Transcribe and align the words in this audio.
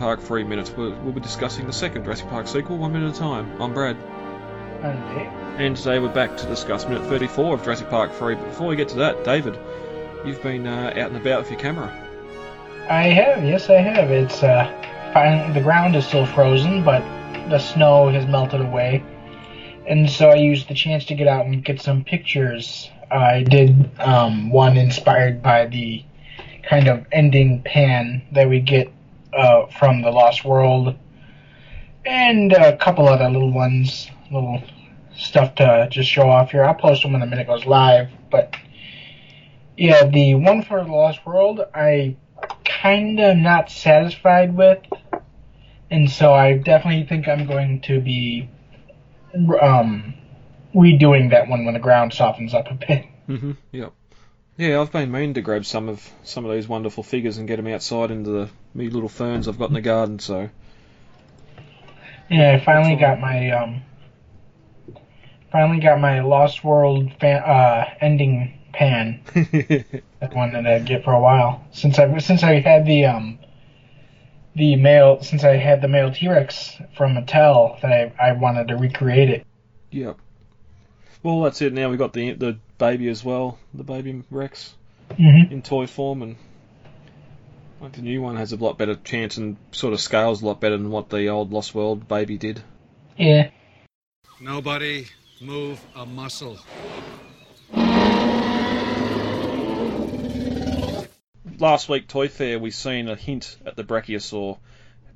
Park 0.00 0.22
3 0.22 0.44
Minutes. 0.44 0.70
We'll, 0.70 0.94
we'll 1.02 1.12
be 1.12 1.20
discussing 1.20 1.66
the 1.66 1.74
second 1.74 2.04
Jurassic 2.04 2.30
Park 2.30 2.48
sequel, 2.48 2.78
one 2.78 2.94
minute 2.94 3.10
at 3.10 3.16
a 3.16 3.18
time. 3.18 3.60
I'm 3.60 3.74
Brad. 3.74 3.96
And 4.82 5.14
Dave. 5.14 5.60
And 5.60 5.76
today 5.76 5.98
we're 5.98 6.08
back 6.08 6.38
to 6.38 6.46
discuss 6.46 6.88
minute 6.88 7.06
34 7.06 7.56
of 7.56 7.62
Jurassic 7.62 7.90
Park 7.90 8.14
3. 8.14 8.34
But 8.36 8.46
before 8.46 8.66
we 8.66 8.76
get 8.76 8.88
to 8.88 8.96
that, 8.96 9.24
David, 9.24 9.58
you've 10.24 10.42
been 10.42 10.66
uh, 10.66 10.94
out 10.96 11.10
and 11.10 11.18
about 11.18 11.42
with 11.42 11.50
your 11.50 11.60
camera. 11.60 11.94
I 12.88 13.08
have, 13.08 13.44
yes, 13.44 13.68
I 13.68 13.74
have. 13.74 14.10
It's 14.10 14.42
uh, 14.42 14.64
fine. 15.12 15.52
The 15.52 15.60
ground 15.60 15.94
is 15.94 16.06
still 16.06 16.24
frozen, 16.24 16.82
but 16.82 17.02
the 17.50 17.58
snow 17.58 18.08
has 18.08 18.26
melted 18.26 18.62
away, 18.62 19.04
and 19.86 20.08
so 20.08 20.30
I 20.30 20.36
used 20.36 20.68
the 20.68 20.74
chance 20.74 21.04
to 21.06 21.14
get 21.14 21.28
out 21.28 21.44
and 21.44 21.62
get 21.62 21.82
some 21.82 22.04
pictures. 22.04 22.90
I 23.10 23.42
did 23.42 24.00
um, 24.00 24.50
one 24.50 24.78
inspired 24.78 25.42
by 25.42 25.66
the 25.66 26.02
kind 26.62 26.88
of 26.88 27.04
ending 27.12 27.62
pan 27.62 28.22
that 28.32 28.48
we 28.48 28.60
get 28.60 28.90
uh, 29.32 29.66
from 29.66 30.02
the 30.02 30.10
Lost 30.10 30.44
World, 30.44 30.96
and 32.04 32.52
a 32.52 32.76
couple 32.76 33.08
other 33.08 33.28
little 33.28 33.52
ones, 33.52 34.10
little 34.30 34.62
stuff 35.16 35.54
to 35.56 35.88
just 35.90 36.08
show 36.08 36.28
off 36.28 36.50
here. 36.50 36.64
I'll 36.64 36.74
post 36.74 37.02
them 37.02 37.12
when 37.12 37.20
the 37.20 37.26
minute 37.26 37.46
goes 37.46 37.66
live, 37.66 38.08
but 38.30 38.56
yeah, 39.76 40.06
the 40.06 40.34
one 40.34 40.62
for 40.62 40.82
the 40.84 40.90
Lost 40.90 41.24
World, 41.26 41.60
I 41.74 42.16
kind 42.64 43.20
of 43.20 43.36
not 43.36 43.70
satisfied 43.70 44.56
with, 44.56 44.82
and 45.90 46.10
so 46.10 46.32
I 46.32 46.54
definitely 46.58 47.06
think 47.06 47.28
I'm 47.28 47.46
going 47.46 47.80
to 47.82 48.00
be 48.00 48.48
um, 49.60 50.14
redoing 50.74 51.30
that 51.30 51.48
one 51.48 51.64
when 51.64 51.74
the 51.74 51.80
ground 51.80 52.12
softens 52.12 52.54
up 52.54 52.70
a 52.70 52.74
bit. 52.74 53.06
Mm-hmm. 53.28 53.52
Yep. 53.72 53.92
Yeah, 54.60 54.82
I've 54.82 54.92
been 54.92 55.10
meaning 55.10 55.32
to 55.34 55.40
grab 55.40 55.64
some 55.64 55.88
of 55.88 56.06
some 56.22 56.44
of 56.44 56.52
these 56.52 56.68
wonderful 56.68 57.02
figures 57.02 57.38
and 57.38 57.48
get 57.48 57.56
them 57.56 57.66
outside 57.68 58.10
into 58.10 58.28
the 58.28 58.50
me 58.74 58.90
little 58.90 59.08
ferns 59.08 59.48
I've 59.48 59.58
got 59.58 59.70
in 59.70 59.74
the 59.74 59.80
garden. 59.80 60.18
So 60.18 60.50
Yeah, 62.28 62.52
I 62.52 62.62
finally 62.62 62.96
got 62.96 63.20
my 63.20 63.52
um, 63.52 63.80
finally 65.50 65.80
got 65.80 65.98
my 65.98 66.20
Lost 66.20 66.62
World 66.62 67.10
fan, 67.18 67.42
uh, 67.42 67.86
ending 68.02 68.58
pan. 68.74 69.22
That 70.20 70.34
one 70.34 70.52
that 70.52 70.66
I 70.66 70.78
get 70.80 71.04
for 71.04 71.14
a 71.14 71.20
while 71.20 71.64
since 71.72 71.98
I 71.98 72.18
since 72.18 72.42
I 72.42 72.60
had 72.60 72.84
the 72.84 73.06
um 73.06 73.38
the 74.54 74.76
male 74.76 75.22
since 75.22 75.42
I 75.42 75.56
had 75.56 75.80
the 75.80 75.88
male 75.88 76.12
T 76.12 76.28
Rex 76.28 76.76
from 76.98 77.14
Mattel 77.14 77.80
that 77.80 77.90
I 77.90 78.12
I 78.20 78.32
wanted 78.32 78.68
to 78.68 78.76
recreate 78.76 79.30
it. 79.30 79.46
yep. 79.90 80.18
Well, 81.22 81.40
that's 81.40 81.62
it. 81.62 81.72
Now 81.72 81.88
we've 81.88 81.98
got 81.98 82.12
the 82.12 82.32
the 82.34 82.58
baby 82.80 83.08
as 83.08 83.24
well, 83.24 83.58
the 83.72 83.84
baby 83.84 84.24
Rex 84.30 84.74
Mm-hmm. 85.10 85.52
in 85.52 85.62
toy 85.62 85.88
form, 85.88 86.22
and 86.22 86.36
like 87.80 87.92
the 87.92 88.02
new 88.02 88.22
one 88.22 88.36
has 88.36 88.52
a 88.52 88.56
lot 88.56 88.78
better 88.78 88.94
chance 88.94 89.38
and 89.38 89.56
sort 89.72 89.92
of 89.92 90.00
scales 90.00 90.40
a 90.40 90.46
lot 90.46 90.60
better 90.60 90.76
than 90.76 90.90
what 90.90 91.08
the 91.08 91.26
old 91.28 91.52
Lost 91.52 91.74
World 91.74 92.06
baby 92.06 92.38
did. 92.38 92.62
Yeah. 93.16 93.50
Nobody 94.40 95.06
move 95.40 95.80
a 95.96 96.06
muscle. 96.06 96.58
last 101.60 101.90
week 101.90 102.08
Toy 102.08 102.28
Fair 102.28 102.58
we 102.58 102.70
seen 102.70 103.08
a 103.08 103.14
hint 103.14 103.56
at 103.66 103.76
the 103.76 103.84
Brachiosaur, 103.84 104.58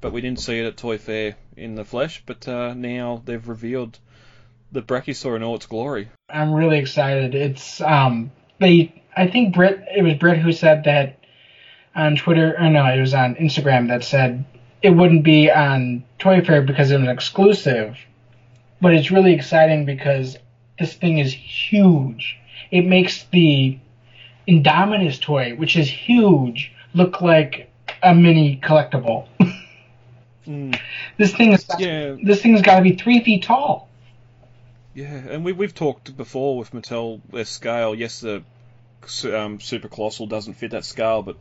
but 0.00 0.12
we 0.12 0.20
didn't 0.20 0.40
see 0.40 0.58
it 0.58 0.66
at 0.66 0.76
Toy 0.76 0.98
Fair 0.98 1.36
in 1.56 1.74
the 1.74 1.84
flesh. 1.84 2.22
But 2.26 2.46
uh, 2.46 2.74
now 2.74 3.22
they've 3.24 3.48
revealed 3.48 3.98
the 4.70 4.82
Brachiosaur 4.82 5.36
in 5.36 5.42
all 5.42 5.56
its 5.56 5.66
glory. 5.66 6.08
I'm 6.34 6.52
really 6.52 6.78
excited. 6.78 7.34
It's 7.34 7.80
um 7.80 8.32
they 8.60 9.02
I 9.16 9.28
think 9.28 9.54
Brit 9.54 9.84
it 9.96 10.02
was 10.02 10.14
Brit 10.14 10.38
who 10.38 10.52
said 10.52 10.84
that 10.84 11.18
on 11.94 12.16
Twitter 12.16 12.56
or 12.58 12.68
no, 12.68 12.84
it 12.86 13.00
was 13.00 13.14
on 13.14 13.36
Instagram 13.36 13.88
that 13.88 14.02
said 14.02 14.44
it 14.82 14.90
wouldn't 14.90 15.22
be 15.24 15.50
on 15.50 16.04
Toy 16.18 16.42
Fair 16.42 16.62
because 16.62 16.90
it 16.90 16.98
was 16.98 17.08
exclusive. 17.08 17.96
But 18.80 18.94
it's 18.94 19.10
really 19.10 19.32
exciting 19.32 19.86
because 19.86 20.36
this 20.78 20.94
thing 20.94 21.18
is 21.18 21.32
huge. 21.32 22.36
It 22.70 22.84
makes 22.84 23.24
the 23.32 23.78
Indominus 24.48 25.20
toy, 25.20 25.54
which 25.54 25.76
is 25.76 25.88
huge, 25.88 26.72
look 26.92 27.20
like 27.20 27.70
a 28.02 28.14
mini 28.14 28.60
collectible. 28.62 29.26
Mm, 30.46 30.78
this 31.16 31.34
thing 31.34 31.54
is 31.54 31.66
yeah, 31.78 32.16
this 32.22 32.42
thing's 32.42 32.60
got 32.60 32.76
to 32.76 32.82
be 32.82 32.94
three 32.94 33.24
feet 33.24 33.44
tall. 33.44 33.88
Yeah, 34.94 35.06
and 35.06 35.44
we 35.44 35.52
we've 35.52 35.74
talked 35.74 36.16
before 36.16 36.56
with 36.56 36.72
Mattel 36.72 37.20
their 37.30 37.44
scale. 37.44 37.94
Yes, 37.94 38.20
the 38.20 38.42
um, 39.24 39.60
Super 39.60 39.88
Colossal 39.88 40.26
doesn't 40.26 40.54
fit 40.54 40.70
that 40.70 40.84
scale, 40.84 41.22
but 41.22 41.36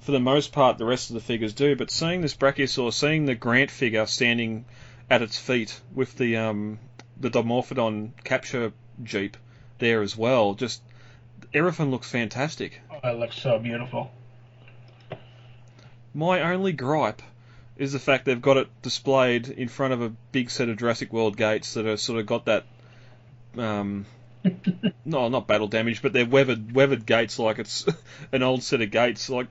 for 0.00 0.12
the 0.12 0.20
most 0.20 0.52
part, 0.52 0.78
the 0.78 0.84
rest 0.84 1.10
of 1.10 1.14
the 1.14 1.20
figures 1.20 1.52
do. 1.52 1.74
But 1.74 1.90
seeing 1.90 2.20
this 2.20 2.34
Brachiosaur, 2.34 2.92
seeing 2.92 3.26
the 3.26 3.34
Grant 3.34 3.70
figure 3.70 4.06
standing 4.06 4.64
at 5.10 5.22
its 5.22 5.38
feet 5.38 5.80
with 5.94 6.16
the 6.16 6.36
um, 6.36 6.78
the 7.18 7.30
Dimorphodon 7.30 8.10
capture 8.24 8.72
jeep 9.02 9.36
there 9.78 10.02
as 10.02 10.16
well, 10.16 10.54
just 10.54 10.82
everything 11.54 11.90
looks 11.90 12.10
fantastic. 12.10 12.80
Oh, 12.90 13.08
it 13.08 13.18
looks 13.18 13.40
so 13.40 13.58
beautiful. 13.58 14.10
My 16.14 16.52
only 16.52 16.72
gripe 16.72 17.22
is 17.76 17.92
the 17.92 17.98
fact 17.98 18.24
they've 18.24 18.42
got 18.42 18.56
it 18.56 18.68
displayed 18.82 19.48
in 19.48 19.68
front 19.68 19.92
of 19.92 20.02
a 20.02 20.08
big 20.32 20.50
set 20.50 20.68
of 20.68 20.76
Jurassic 20.76 21.12
World 21.12 21.36
gates 21.36 21.74
that 21.74 21.86
are 21.86 21.96
sort 21.96 22.18
of 22.18 22.26
got 22.26 22.46
that, 22.46 22.64
um, 23.58 24.06
no, 25.04 25.28
not 25.28 25.46
battle 25.46 25.68
damage, 25.68 26.00
but 26.02 26.12
they're 26.12 26.26
weathered 26.26 26.72
weathered 26.74 27.04
gates 27.06 27.38
like 27.38 27.58
it's 27.58 27.86
an 28.32 28.42
old 28.42 28.62
set 28.62 28.80
of 28.80 28.90
gates. 28.90 29.28
Like, 29.28 29.48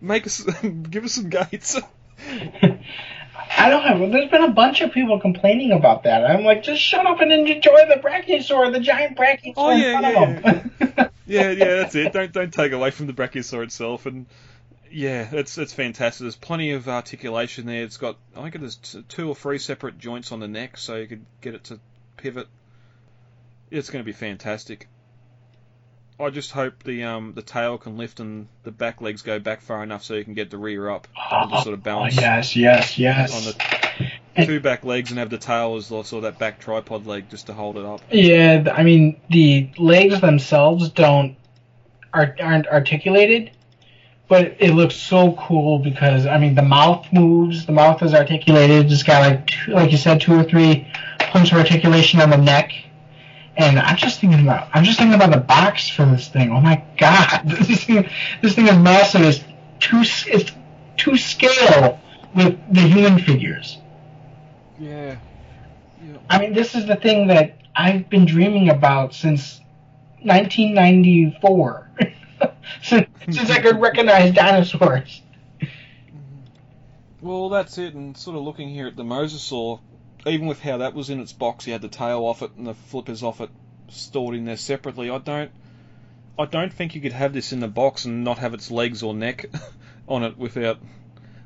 make 0.00 0.26
us, 0.26 0.42
give 0.90 1.04
us 1.04 1.12
some 1.12 1.30
gates. 1.30 1.78
I 2.22 3.68
don't 3.68 3.82
have. 3.82 3.98
There's 4.12 4.30
been 4.30 4.44
a 4.44 4.50
bunch 4.52 4.80
of 4.80 4.92
people 4.92 5.20
complaining 5.20 5.72
about 5.72 6.04
that. 6.04 6.24
I'm 6.24 6.44
like, 6.44 6.62
just 6.62 6.80
shut 6.80 7.06
up 7.06 7.20
and 7.20 7.32
enjoy 7.32 7.86
the 7.88 8.00
brachiosaur, 8.02 8.72
the 8.72 8.80
giant 8.80 9.16
brachiosaur 9.18 9.54
Oh, 9.56 9.70
yeah, 9.70 9.96
in 9.96 10.00
front 10.42 10.46
of 10.46 10.78
them. 10.88 11.10
yeah, 11.26 11.50
yeah, 11.50 11.64
that's 11.76 11.94
it. 11.94 12.12
Don't 12.12 12.32
don't 12.32 12.52
take 12.52 12.72
away 12.72 12.90
from 12.90 13.06
the 13.06 13.12
Brachiosaur 13.12 13.62
itself, 13.64 14.06
and 14.06 14.26
yeah, 14.90 15.28
it's 15.32 15.58
it's 15.58 15.72
fantastic. 15.72 16.24
There's 16.24 16.36
plenty 16.36 16.72
of 16.72 16.88
articulation 16.88 17.66
there. 17.66 17.82
It's 17.82 17.96
got 17.96 18.16
I 18.36 18.42
think 18.42 18.60
there's 18.60 18.76
t- 18.76 19.04
two 19.08 19.28
or 19.28 19.34
three 19.34 19.58
separate 19.58 19.98
joints 19.98 20.30
on 20.32 20.40
the 20.40 20.48
neck, 20.48 20.76
so 20.76 20.96
you 20.96 21.06
could 21.06 21.24
get 21.40 21.54
it 21.54 21.64
to 21.64 21.80
pivot. 22.18 22.46
It's 23.70 23.90
going 23.90 24.02
to 24.02 24.06
be 24.06 24.12
fantastic. 24.12 24.88
I 26.18 26.28
just 26.28 26.52
hope 26.52 26.82
the 26.82 27.04
um 27.04 27.32
the 27.34 27.40
tail 27.42 27.78
can 27.78 27.96
lift 27.96 28.20
and 28.20 28.46
the 28.62 28.70
back 28.70 29.00
legs 29.00 29.22
go 29.22 29.38
back 29.38 29.62
far 29.62 29.82
enough 29.82 30.04
so 30.04 30.14
you 30.14 30.24
can 30.24 30.34
get 30.34 30.50
the 30.50 30.58
rear 30.58 30.90
up 30.90 31.08
and 31.32 31.50
just 31.50 31.62
sort 31.64 31.72
of 31.72 31.80
Oh, 31.80 31.82
balance 31.82 32.16
yes, 32.16 32.54
yes, 32.56 32.98
yes. 32.98 33.34
on 33.34 33.44
the 34.36 34.44
two 34.44 34.60
back 34.60 34.84
legs 34.84 35.10
and 35.10 35.18
have 35.18 35.30
the 35.30 35.38
tail 35.38 35.76
as 35.76 35.86
sort 35.86 36.12
of 36.12 36.22
that 36.22 36.38
back 36.38 36.58
tripod 36.60 37.06
leg 37.06 37.30
just 37.30 37.46
to 37.46 37.54
hold 37.54 37.78
it 37.78 37.86
up. 37.86 38.02
Yeah, 38.10 38.70
I 38.74 38.82
mean 38.82 39.18
the 39.30 39.70
legs 39.78 40.20
themselves 40.20 40.90
don't 40.90 41.36
are, 42.12 42.36
aren't 42.38 42.66
articulated, 42.66 43.52
but 44.28 44.56
it 44.58 44.74
looks 44.74 44.96
so 44.96 45.32
cool 45.32 45.78
because 45.78 46.26
I 46.26 46.36
mean 46.38 46.54
the 46.54 46.62
mouth 46.62 47.06
moves, 47.14 47.64
the 47.64 47.72
mouth 47.72 48.02
is 48.02 48.12
articulated. 48.12 48.92
It's 48.92 49.02
got 49.04 49.20
like 49.20 49.46
two, 49.46 49.72
like 49.72 49.90
you 49.90 49.96
said, 49.96 50.20
two 50.20 50.34
or 50.34 50.44
three 50.44 50.86
points 51.18 51.50
of 51.50 51.56
articulation 51.58 52.20
on 52.20 52.28
the 52.28 52.36
neck. 52.36 52.72
And 53.56 53.78
I'm 53.78 53.96
just 53.96 54.20
thinking 54.20 54.40
about 54.40 54.68
I'm 54.72 54.84
just 54.84 54.98
thinking 54.98 55.14
about 55.14 55.32
the 55.32 55.40
box 55.40 55.88
for 55.88 56.06
this 56.06 56.28
thing. 56.28 56.50
Oh 56.50 56.60
my 56.60 56.82
god, 56.98 57.42
this 57.46 57.84
thing 57.84 58.08
this 58.42 58.54
thing 58.54 58.68
is 58.68 58.78
massive. 58.78 59.22
It's 59.22 59.40
to 59.80 60.02
it's 60.28 60.52
to 60.98 61.16
scale 61.16 62.00
with 62.34 62.58
the 62.72 62.80
human 62.80 63.18
figures. 63.18 63.78
Yeah. 64.78 65.16
I 66.28 66.38
mean, 66.38 66.52
this 66.54 66.74
is 66.74 66.86
the 66.86 66.96
thing 66.96 67.26
that 67.26 67.58
I've 67.74 68.08
been 68.08 68.24
dreaming 68.24 68.70
about 68.70 69.14
since 69.14 69.60
1994. 70.22 71.90
since, 72.82 73.06
since 73.30 73.50
I 73.50 73.60
could 73.60 73.80
recognize 73.80 74.32
dinosaurs. 74.32 75.22
Well, 77.22 77.50
that's 77.50 77.76
it. 77.76 77.92
And 77.92 78.16
sort 78.16 78.38
of 78.38 78.44
looking 78.44 78.70
here 78.70 78.86
at 78.86 78.96
the 78.96 79.02
Mosasaur, 79.02 79.80
even 80.26 80.46
with 80.46 80.60
how 80.60 80.78
that 80.78 80.94
was 80.94 81.10
in 81.10 81.20
its 81.20 81.32
box, 81.32 81.66
you 81.66 81.72
had 81.72 81.82
the 81.82 81.88
tail 81.88 82.24
off 82.24 82.42
it 82.42 82.50
and 82.56 82.66
the 82.66 82.74
flippers 82.74 83.22
off 83.22 83.40
it 83.40 83.50
stored 83.88 84.34
in 84.34 84.44
there 84.44 84.56
separately. 84.56 85.10
I 85.10 85.18
don't, 85.18 85.50
I 86.38 86.44
don't 86.46 86.72
think 86.72 86.94
you 86.94 87.00
could 87.00 87.12
have 87.12 87.32
this 87.32 87.52
in 87.52 87.60
the 87.60 87.68
box 87.68 88.04
and 88.04 88.24
not 88.24 88.38
have 88.38 88.54
its 88.54 88.70
legs 88.70 89.02
or 89.02 89.14
neck 89.14 89.46
on 90.08 90.22
it 90.24 90.36
without 90.38 90.78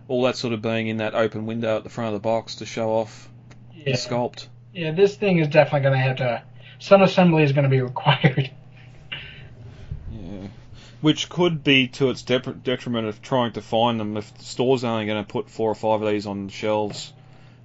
all 0.08 0.22
that 0.24 0.36
sort 0.36 0.52
of 0.52 0.60
being 0.62 0.88
in 0.88 0.98
that 0.98 1.14
open 1.14 1.46
window 1.46 1.76
at 1.76 1.84
the 1.84 1.90
front 1.90 2.08
of 2.08 2.14
the 2.14 2.26
box 2.26 2.56
to 2.56 2.66
show 2.66 2.90
off 2.90 3.28
the 3.72 3.90
Yeah, 3.90 3.96
sculpt. 3.96 4.48
yeah 4.72 4.90
this 4.92 5.16
thing 5.16 5.38
is 5.38 5.48
definitely 5.48 5.80
going 5.80 5.94
to 5.94 5.98
have 5.98 6.16
to. 6.16 6.42
Some 6.78 7.02
assembly 7.02 7.42
is 7.44 7.52
going 7.52 7.64
to 7.64 7.70
be 7.70 7.80
required. 7.82 8.50
Yeah. 10.12 10.48
Which 11.00 11.28
could 11.28 11.62
be 11.64 11.88
to 11.88 12.10
its 12.10 12.22
dep- 12.22 12.62
detriment 12.62 13.06
of 13.08 13.22
trying 13.22 13.52
to 13.52 13.62
find 13.62 13.98
them 14.00 14.16
if 14.16 14.36
the 14.36 14.44
store's 14.44 14.84
only 14.84 15.06
going 15.06 15.22
to 15.24 15.30
put 15.30 15.48
four 15.50 15.70
or 15.70 15.74
five 15.74 16.02
of 16.02 16.08
these 16.08 16.26
on 16.26 16.48
shelves 16.48 17.12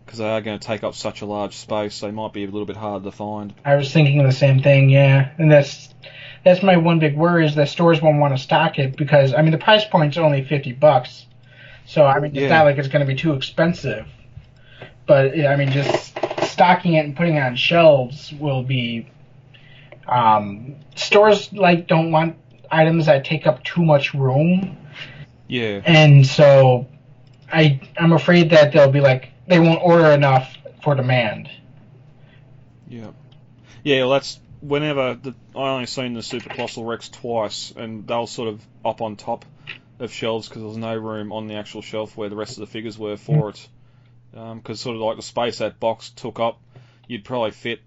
because 0.10 0.18
they 0.18 0.28
are 0.28 0.42
going 0.42 0.58
to 0.58 0.68
take 0.68 0.84
up 0.84 0.96
such 0.96 1.22
a 1.22 1.26
large 1.28 1.56
space. 1.56 2.00
They 2.00 2.10
might 2.10 2.34
be 2.34 2.42
a 2.44 2.48
little 2.48 2.66
bit 2.66 2.76
harder 2.78 3.06
to 3.06 3.12
find. 3.12 3.54
I 3.64 3.76
was 3.76 3.94
thinking 3.94 4.24
the 4.24 4.32
same 4.32 4.60
thing, 4.64 4.90
yeah. 4.90 5.30
And 5.38 5.52
that's 5.52 5.94
that's 6.44 6.64
my 6.64 6.78
one 6.78 6.98
big 6.98 7.16
worry 7.16 7.46
is 7.46 7.54
that 7.56 7.70
stores 7.70 8.02
won't 8.02 8.18
want 8.20 8.36
to 8.36 8.42
stock 8.42 8.80
it 8.80 8.98
because 8.98 9.36
I 9.36 9.44
mean 9.44 9.52
the 9.52 9.60
price 9.60 9.86
point's 9.86 10.18
only 10.18 10.44
50 10.44 10.72
bucks. 10.74 11.28
So 11.86 12.08
I 12.08 12.20
mean, 12.20 12.32
it's 12.32 12.40
Yeah. 12.42 12.50
not 12.50 12.66
like 12.66 12.80
it's 12.80 12.88
going 12.88 13.06
to 13.06 13.14
be 13.14 13.14
too 13.20 13.34
expensive. 13.34 14.08
But 15.06 15.40
I 15.40 15.56
mean, 15.58 15.70
just 15.70 16.18
stocking 16.42 16.96
it 16.96 17.06
and 17.06 17.16
putting 17.16 17.36
it 17.36 17.42
on 17.42 17.56
shelves 17.56 18.34
will 18.34 18.64
be. 18.64 19.08
Um, 20.08 20.76
stores 20.96 21.54
like 21.54 21.86
don't 21.86 22.12
want 22.12 22.36
items 22.72 23.06
that 23.06 23.26
take 23.26 23.46
up 23.46 23.64
too 23.64 23.84
much 23.86 24.16
room, 24.16 24.76
Yeah. 25.48 25.82
and 25.86 26.26
so 26.26 26.88
I 27.54 27.80
I'm 27.96 28.14
afraid 28.14 28.50
that 28.50 28.72
they'll 28.74 28.92
be 28.92 29.02
like 29.02 29.30
they 29.50 29.60
won't 29.60 29.82
order 29.84 30.12
enough 30.12 30.56
for 30.84 30.96
demand. 30.96 31.50
Yeah. 32.88 33.12
Yeah, 33.84 34.02
well, 34.02 34.12
that's 34.12 34.40
whenever 34.62 35.16
the, 35.16 35.34
I 35.56 35.70
only 35.70 35.88
seen 35.88 36.14
the 36.14 36.22
Super 36.22 36.50
Colossal 36.50 36.86
Rex 36.86 37.10
twice, 37.10 37.74
and 37.76 38.08
they 38.08 38.16
were 38.16 38.28
sort 38.28 38.50
of 38.50 38.66
up 38.86 39.02
on 39.02 39.16
top 39.16 39.46
of 40.00 40.14
shelves 40.14 40.48
because 40.48 40.62
there 40.62 40.70
was 40.70 40.78
no 40.78 40.96
room 40.96 41.32
on 41.32 41.48
the 41.48 41.56
actual 41.56 41.82
shelf 41.82 42.16
where 42.16 42.30
the 42.30 42.36
rest 42.36 42.54
of 42.54 42.62
the 42.62 42.68
figures 42.68 42.98
were 42.98 43.18
for 43.18 43.50
it. 43.50 43.68
Um, 44.36 44.60
because 44.60 44.80
sort 44.80 44.96
of 44.96 45.02
like 45.02 45.16
the 45.16 45.24
space 45.24 45.58
that 45.58 45.80
box 45.80 46.12
took 46.12 46.40
up, 46.40 46.62
you'd 47.08 47.26
probably 47.26 47.52
fit 47.52 47.82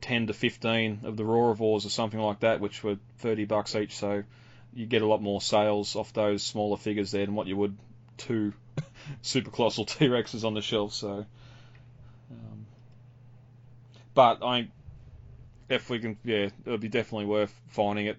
10 0.00 0.26
to 0.26 0.34
15 0.34 1.00
of 1.04 1.16
the 1.16 1.22
Roarivores 1.22 1.86
or 1.86 1.90
something 1.90 2.18
like 2.18 2.40
that, 2.40 2.60
which 2.60 2.82
were 2.82 2.98
30 3.18 3.44
bucks 3.44 3.76
each. 3.76 3.94
So 3.94 4.24
you 4.72 4.86
get 4.86 5.02
a 5.02 5.06
lot 5.06 5.22
more 5.22 5.40
sales 5.40 5.94
off 5.94 6.12
those 6.12 6.42
smaller 6.42 6.76
figures 6.76 7.12
there 7.12 7.24
than 7.24 7.36
what 7.36 7.46
you 7.46 7.56
would 7.56 7.76
two 8.16 8.52
Super 9.22 9.50
Colossal 9.50 9.84
T 9.86 10.06
Rexes 10.06 10.44
on 10.44 10.54
the 10.54 10.62
shelf. 10.62 10.94
So. 10.94 11.26
Um, 12.30 12.66
but 14.14 14.42
I, 14.42 14.68
if 15.68 15.90
we 15.90 15.98
can, 15.98 16.18
yeah, 16.24 16.48
it'll 16.64 16.78
be 16.78 16.88
definitely 16.88 17.26
worth 17.26 17.54
finding 17.68 18.06
it. 18.06 18.18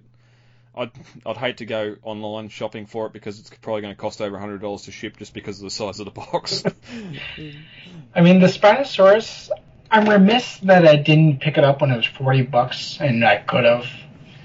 I'd 0.78 0.92
I'd 1.26 1.38
hate 1.38 1.58
to 1.58 1.66
go 1.66 1.96
online 2.04 2.50
shopping 2.50 2.86
for 2.86 3.06
it 3.08 3.14
because 3.14 3.40
it's 3.40 3.50
probably 3.62 3.82
going 3.82 3.94
to 3.94 4.00
cost 4.00 4.22
over 4.22 4.38
hundred 4.38 4.62
dollars 4.62 4.84
to 4.84 4.92
ship 4.92 5.18
just 5.18 5.34
because 5.34 5.60
of 5.60 5.64
the 5.64 5.70
size 5.70 6.00
of 6.00 6.06
the 6.06 6.12
box. 6.12 6.64
I 8.16 8.22
mean, 8.22 8.42
the 8.42 8.48
Spinosaurus. 8.48 9.50
I'm 9.90 10.10
remiss 10.10 10.58
that 10.64 10.86
I 10.86 10.96
didn't 10.98 11.40
pick 11.40 11.58
it 11.58 11.64
up 11.64 11.80
when 11.80 11.92
it 11.92 11.96
was 11.96 12.06
forty 12.06 12.42
bucks, 12.42 12.98
and 13.00 13.24
I 13.24 13.38
could 13.38 13.64
have. 13.64 13.86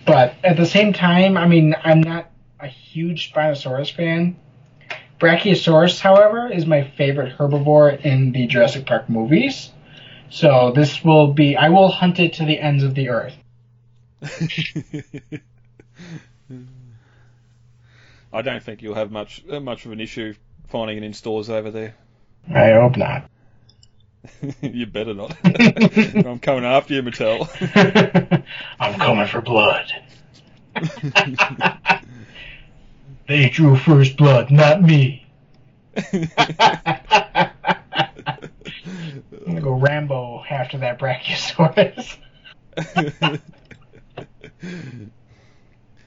But 0.06 0.34
at 0.44 0.56
the 0.56 0.66
same 0.66 0.92
time, 0.92 1.36
I 1.36 1.46
mean, 1.46 1.74
I'm 1.82 2.00
not 2.00 2.30
a 2.60 2.68
huge 2.68 3.32
Spinosaurus 3.32 3.92
fan. 3.92 4.36
Brachiosaurus, 5.20 6.00
however, 6.00 6.50
is 6.50 6.66
my 6.66 6.82
favorite 6.96 7.36
herbivore 7.36 8.00
in 8.04 8.32
the 8.32 8.46
Jurassic 8.46 8.86
Park 8.86 9.08
movies. 9.10 9.70
So 10.30 10.72
this 10.74 11.04
will 11.04 11.34
be. 11.34 11.56
I 11.56 11.68
will 11.68 11.88
hunt 11.88 12.18
it 12.18 12.32
to 12.34 12.44
the 12.46 12.58
ends 12.58 12.82
of 12.82 12.94
the 12.94 13.10
earth. 13.10 13.36
I 18.32 18.42
don't 18.42 18.62
think 18.62 18.80
you'll 18.82 18.94
have 18.94 19.10
much 19.10 19.44
uh, 19.50 19.60
much 19.60 19.86
of 19.86 19.92
an 19.92 20.00
issue 20.00 20.34
finding 20.68 20.96
it 20.98 21.02
in 21.02 21.12
stores 21.12 21.50
over 21.50 21.70
there. 21.70 21.94
I 22.54 22.72
hope 22.72 22.96
not. 22.96 23.28
you 24.62 24.86
better 24.86 25.14
not. 25.14 25.36
I'm 25.44 26.38
coming 26.38 26.64
after 26.64 26.94
you, 26.94 27.02
Mattel. 27.02 28.44
I'm 28.78 28.94
coming 28.94 29.26
for 29.26 29.40
blood. 29.42 29.92
They 33.30 33.48
drew 33.48 33.76
first 33.76 34.16
blood, 34.16 34.50
not 34.50 34.82
me. 34.82 35.24
I'm 35.96 36.28
gonna 39.46 39.60
go 39.60 39.74
Rambo 39.74 40.42
after 40.50 40.78
that 40.78 40.98
Brachiosaurus. 40.98 42.16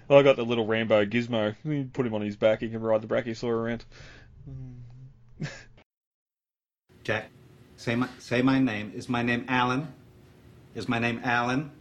I 0.10 0.22
got 0.22 0.36
the 0.36 0.44
little 0.44 0.68
Rambo 0.68 1.06
gizmo. 1.06 1.56
You 1.64 1.90
put 1.94 2.06
him 2.06 2.14
on 2.14 2.22
his 2.22 2.36
back, 2.36 2.60
he 2.60 2.68
can 2.68 2.81
ride 2.81 3.02
the 3.02 3.08
Brachiosaur 3.08 3.54
around. 3.54 3.86
Jack, 7.06 7.30
say 7.78 7.96
my 7.96 8.10
say 8.20 8.42
my 8.42 8.60
name. 8.60 8.92
Is 8.94 9.08
my 9.08 9.24
name 9.24 9.46
Alan? 9.48 9.94
Is 10.75 10.90
my 10.90 11.00
name 11.00 11.22
Alan? 11.24 11.72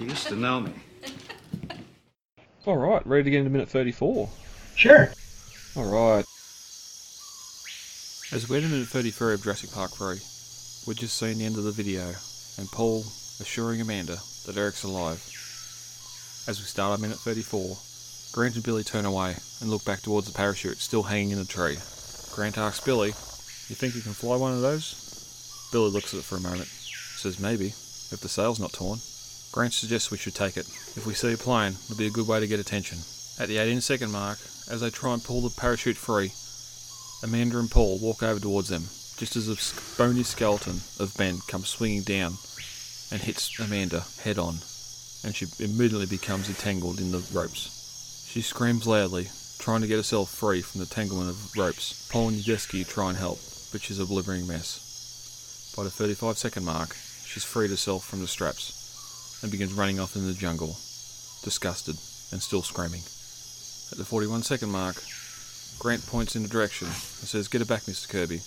you 0.00 0.06
used 0.06 0.28
to 0.28 0.36
know 0.36 0.60
me. 0.60 0.72
All 2.66 2.78
right, 2.78 3.06
ready 3.06 3.24
to 3.24 3.30
get 3.30 3.40
into 3.40 3.50
minute 3.50 3.68
34. 3.68 4.26
Sure. 4.74 5.12
All 5.76 5.84
right. 5.84 6.24
As 8.32 8.48
we 8.48 8.56
enter 8.56 8.68
minute 8.68 8.88
33 8.88 9.34
of 9.34 9.42
Jurassic 9.42 9.70
Park 9.70 9.90
3, 9.90 10.16
we're 10.86 10.98
just 10.98 11.18
seeing 11.18 11.36
the 11.36 11.44
end 11.44 11.58
of 11.58 11.64
the 11.64 11.72
video, 11.72 12.14
and 12.56 12.72
Paul 12.72 13.04
assuring 13.38 13.82
Amanda 13.82 14.16
that 14.46 14.56
Eric's 14.56 14.82
alive. 14.82 15.20
As 16.48 16.58
we 16.58 16.64
start 16.64 16.94
on 16.94 17.02
minute 17.02 17.18
34, 17.18 17.76
Grant 18.32 18.54
and 18.54 18.64
Billy 18.64 18.82
turn 18.82 19.04
away 19.04 19.36
and 19.60 19.68
look 19.68 19.84
back 19.84 20.00
towards 20.00 20.26
the 20.26 20.32
parachute 20.32 20.78
still 20.78 21.02
hanging 21.02 21.32
in 21.32 21.38
the 21.38 21.44
tree. 21.44 21.76
Grant 22.32 22.56
asks 22.56 22.82
Billy, 22.82 23.08
You 23.08 23.76
think 23.76 23.94
you 23.94 24.00
can 24.00 24.14
fly 24.14 24.36
one 24.36 24.54
of 24.54 24.62
those? 24.62 25.68
Billy 25.70 25.90
looks 25.90 26.14
at 26.14 26.20
it 26.20 26.24
for 26.24 26.36
a 26.36 26.40
moment, 26.40 26.68
says 26.68 27.38
maybe, 27.38 27.66
if 27.66 28.20
the 28.22 28.28
sail's 28.30 28.58
not 28.58 28.72
torn. 28.72 29.00
Grant 29.54 29.72
suggests 29.72 30.10
we 30.10 30.18
should 30.18 30.34
take 30.34 30.56
it. 30.56 30.66
If 30.96 31.06
we 31.06 31.14
see 31.14 31.32
a 31.32 31.36
plane, 31.36 31.76
it'll 31.84 31.96
be 31.96 32.08
a 32.08 32.10
good 32.10 32.26
way 32.26 32.40
to 32.40 32.46
get 32.48 32.58
attention. 32.58 32.98
At 33.38 33.46
the 33.46 33.58
18 33.58 33.82
second 33.82 34.10
mark, 34.10 34.40
as 34.68 34.80
they 34.80 34.90
try 34.90 35.14
and 35.14 35.22
pull 35.22 35.42
the 35.42 35.60
parachute 35.60 35.96
free, 35.96 36.32
Amanda 37.22 37.60
and 37.60 37.70
Paul 37.70 38.00
walk 38.00 38.24
over 38.24 38.40
towards 38.40 38.68
them, 38.68 38.88
just 39.16 39.36
as 39.36 39.48
a 39.48 39.96
bony 39.96 40.24
skeleton 40.24 40.80
of 40.98 41.14
Ben 41.16 41.38
comes 41.46 41.68
swinging 41.68 42.02
down 42.02 42.34
and 43.12 43.22
hits 43.22 43.56
Amanda 43.60 44.02
head 44.24 44.38
on, 44.40 44.58
and 45.22 45.36
she 45.36 45.46
immediately 45.60 46.06
becomes 46.06 46.48
entangled 46.48 46.98
in 46.98 47.12
the 47.12 47.22
ropes. 47.32 48.26
She 48.28 48.42
screams 48.42 48.88
loudly, 48.88 49.28
trying 49.60 49.82
to 49.82 49.86
get 49.86 49.98
herself 49.98 50.30
free 50.30 50.62
from 50.62 50.80
the 50.80 50.86
tanglement 50.86 51.30
of 51.30 51.56
ropes. 51.56 52.08
Paul 52.10 52.30
and 52.30 52.38
Udesky 52.38 52.84
try 52.84 53.10
and 53.10 53.18
help, 53.18 53.38
but 53.70 53.82
she's 53.82 54.00
a 54.00 54.04
blibbering 54.04 54.48
mess. 54.48 55.72
By 55.76 55.84
the 55.84 55.90
35 55.90 56.38
second 56.38 56.64
mark, 56.64 56.96
she's 57.24 57.44
freed 57.44 57.70
herself 57.70 58.04
from 58.04 58.18
the 58.18 58.26
straps 58.26 58.80
and 59.44 59.52
begins 59.52 59.74
running 59.74 60.00
off 60.00 60.16
in 60.16 60.26
the 60.26 60.32
jungle, 60.32 60.78
disgusted 61.44 61.96
and 62.32 62.40
still 62.40 62.62
screaming. 62.62 63.02
At 63.92 63.98
the 63.98 64.04
41 64.04 64.42
second 64.42 64.70
mark, 64.70 64.96
Grant 65.78 66.06
points 66.06 66.34
in 66.34 66.46
a 66.46 66.48
direction 66.48 66.86
and 66.86 67.28
says, 67.28 67.48
Get 67.48 67.60
it 67.60 67.68
back, 67.68 67.82
Mr. 67.82 68.08
Kirby. 68.08 68.40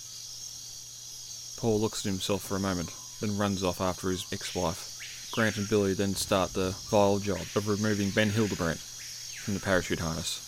Paul 1.60 1.78
looks 1.80 2.04
at 2.04 2.10
himself 2.10 2.42
for 2.42 2.56
a 2.56 2.60
moment, 2.60 2.90
then 3.20 3.38
runs 3.38 3.62
off 3.62 3.80
after 3.80 4.10
his 4.10 4.26
ex 4.32 4.56
wife. 4.56 5.30
Grant 5.32 5.56
and 5.56 5.68
Billy 5.68 5.94
then 5.94 6.16
start 6.16 6.52
the 6.52 6.74
vile 6.90 7.20
job 7.20 7.46
of 7.54 7.68
removing 7.68 8.10
Ben 8.10 8.30
Hildebrandt 8.30 8.80
from 8.80 9.54
the 9.54 9.60
parachute 9.60 10.00
harness. 10.00 10.44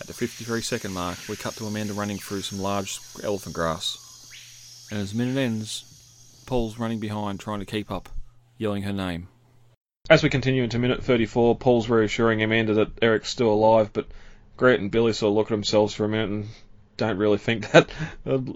At 0.00 0.08
the 0.08 0.12
53 0.12 0.60
second 0.60 0.92
mark, 0.92 1.18
we 1.28 1.36
cut 1.36 1.54
to 1.54 1.66
Amanda 1.66 1.92
running 1.92 2.18
through 2.18 2.42
some 2.42 2.58
large 2.58 2.98
elephant 3.22 3.54
grass. 3.54 4.88
And 4.90 4.98
as 4.98 5.12
the 5.12 5.18
minute 5.18 5.38
ends, 5.38 5.84
Paul's 6.46 6.78
running 6.78 7.00
behind 7.00 7.40
trying 7.40 7.60
to 7.60 7.66
keep 7.66 7.90
up, 7.90 8.08
yelling 8.58 8.82
her 8.82 8.92
name. 8.92 9.28
As 10.10 10.22
we 10.22 10.30
continue 10.30 10.62
into 10.62 10.78
minute 10.78 11.04
34, 11.04 11.56
Paul's 11.56 11.88
reassuring 11.88 12.42
Amanda 12.42 12.74
that 12.74 12.90
Eric's 13.00 13.30
still 13.30 13.52
alive, 13.52 13.90
but 13.92 14.06
Grant 14.56 14.80
and 14.80 14.90
Billy 14.90 15.12
sort 15.12 15.30
of 15.30 15.36
look 15.36 15.46
at 15.46 15.54
themselves 15.54 15.94
for 15.94 16.04
a 16.04 16.08
minute 16.08 16.30
and 16.30 16.48
don't 16.96 17.18
really 17.18 17.38
think 17.38 17.70
that 17.72 17.88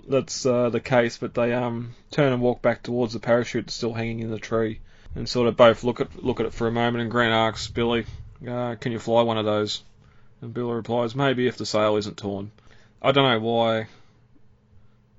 that's 0.09 0.45
uh, 0.47 0.71
the 0.71 0.81
case, 0.81 1.19
but 1.19 1.35
they 1.35 1.52
um 1.52 1.95
turn 2.11 2.33
and 2.33 2.43
walk 2.43 2.62
back 2.62 2.83
towards 2.83 3.12
the 3.12 3.21
parachute 3.21 3.71
still 3.71 3.95
hanging 3.95 4.21
in 4.21 4.31
the 4.31 4.38
tree, 4.38 4.81
and 5.14 5.28
sort 5.28 5.49
of 5.49 5.57
both 5.57 5.85
look 5.85 6.00
at 6.00 6.23
look 6.23 6.40
at 6.40 6.47
it 6.47 6.55
for 6.55 6.66
a 6.66 6.73
moment. 6.73 7.02
And 7.02 7.11
Grant 7.11 7.33
asks 7.33 7.69
Billy, 7.69 8.07
uh, 8.47 8.75
"Can 8.76 8.93
you 8.93 8.99
fly 8.99 9.23
one 9.23 9.38
of 9.38 9.45
those?" 9.45 9.83
And 10.43 10.52
Billy 10.52 10.75
replies, 10.75 11.14
"Maybe 11.14 11.47
if 11.47 11.57
the 11.57 11.66
sail 11.66 11.97
isn't 11.97 12.19
torn." 12.19 12.50
I 13.00 13.12
don't 13.12 13.31
know 13.31 13.40
why. 13.40 13.87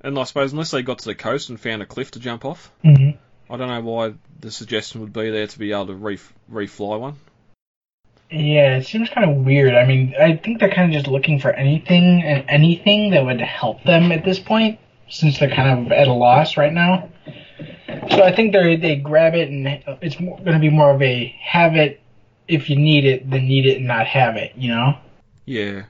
And 0.02 0.18
I 0.18 0.24
suppose 0.24 0.52
unless 0.52 0.72
they 0.72 0.84
got 0.84 1.00
to 1.00 1.06
the 1.06 1.16
coast 1.16 1.50
and 1.50 1.60
found 1.60 1.82
a 1.82 1.86
cliff 1.86 2.12
to 2.12 2.20
jump 2.20 2.46
off, 2.46 2.72
hmm 2.84 3.12
I 3.50 3.56
don't 3.56 3.70
know 3.70 3.80
why 3.80 4.14
the 4.42 4.52
suggestion 4.52 5.00
would 5.02 5.14
be 5.14 5.30
there 5.30 5.48
to 5.48 5.60
be 5.60 5.72
able 5.72 5.88
to 5.88 5.96
re 5.96 6.20
refly 6.52 7.00
one. 7.00 7.16
Yeah, 8.30 8.78
it 8.78 8.86
seems 8.86 9.10
kind 9.10 9.30
of 9.30 9.46
weird. 9.46 9.74
I 9.74 9.86
mean, 9.86 10.14
I 10.20 10.36
think 10.36 10.60
they're 10.60 10.74
kind 10.74 10.94
of 10.94 10.94
just 10.94 11.08
looking 11.08 11.40
for 11.40 11.52
anything 11.52 12.24
and 12.24 12.44
anything 12.50 13.12
that 13.12 13.24
would 13.24 13.40
help 13.40 13.84
them 13.86 14.12
at 14.12 14.26
this 14.26 14.38
point, 14.38 14.80
since 15.10 15.40
they're 15.40 15.50
kind 15.50 15.86
of 15.86 15.92
at 15.94 16.10
a 16.10 16.14
loss 16.14 16.58
right 16.58 16.74
now. 16.74 17.10
So 18.12 18.22
I 18.22 18.36
think 18.36 18.52
they 18.52 18.76
they 18.76 18.98
grab 18.98 19.34
it, 19.34 19.50
and 19.50 19.68
it's 20.02 20.18
going 20.18 20.44
to 20.46 20.60
be 20.60 20.70
more 20.70 20.92
of 20.92 21.02
a 21.02 21.34
have 21.42 21.76
it 21.76 22.02
if 22.50 22.70
you 22.70 22.76
need 22.76 23.06
it 23.06 23.30
than 23.30 23.48
need 23.48 23.66
it 23.66 23.78
and 23.78 23.88
not 23.88 24.08
have 24.08 24.36
it. 24.36 24.54
You 24.58 24.76
know? 24.76 24.98
Yeah, 25.46 25.84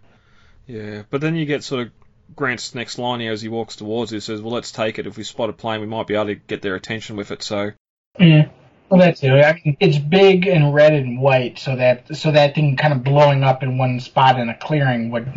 yeah. 0.68 1.04
But 1.10 1.22
then 1.22 1.36
you 1.36 1.46
get 1.46 1.64
sort 1.64 1.88
of 1.88 1.97
Grant's 2.36 2.76
next 2.76 3.00
line 3.00 3.20
here 3.20 3.32
as 3.32 3.42
he 3.42 3.50
walks 3.50 3.76
towards 3.76 4.12
you 4.12 4.20
says, 4.20 4.42
"Well, 4.42 4.54
let's 4.54 4.72
take 4.72 5.00
it. 5.00 5.08
If 5.08 5.18
we 5.18 5.24
spot 5.24 5.50
a 5.50 5.54
plane, 5.54 5.82
we 5.82 5.88
might 5.88 6.08
be 6.08 6.16
able 6.16 6.28
to 6.28 6.36
get 6.36 6.62
their 6.62 6.76
attention 6.76 7.16
with 7.16 7.32
it." 7.32 7.42
So 7.44 7.72
Yeah. 8.20 8.50
Well, 8.90 9.02
that's 9.02 9.22
it. 9.22 9.32
I 9.32 9.62
mean, 9.66 9.76
it's 9.82 9.98
big 9.98 10.48
and 10.48 10.74
red 10.74 10.94
and 10.94 11.20
white, 11.22 11.60
so 11.60 11.76
that 11.76 12.16
so 12.16 12.32
that 12.32 12.56
thing 12.56 12.78
kind 12.78 12.94
of 12.94 13.04
blowing 13.04 13.44
up 13.44 13.62
in 13.62 13.78
one 13.78 14.00
spot 14.00 14.40
in 14.40 14.48
a 14.50 14.58
clearing 14.58 15.12
would 15.12 15.28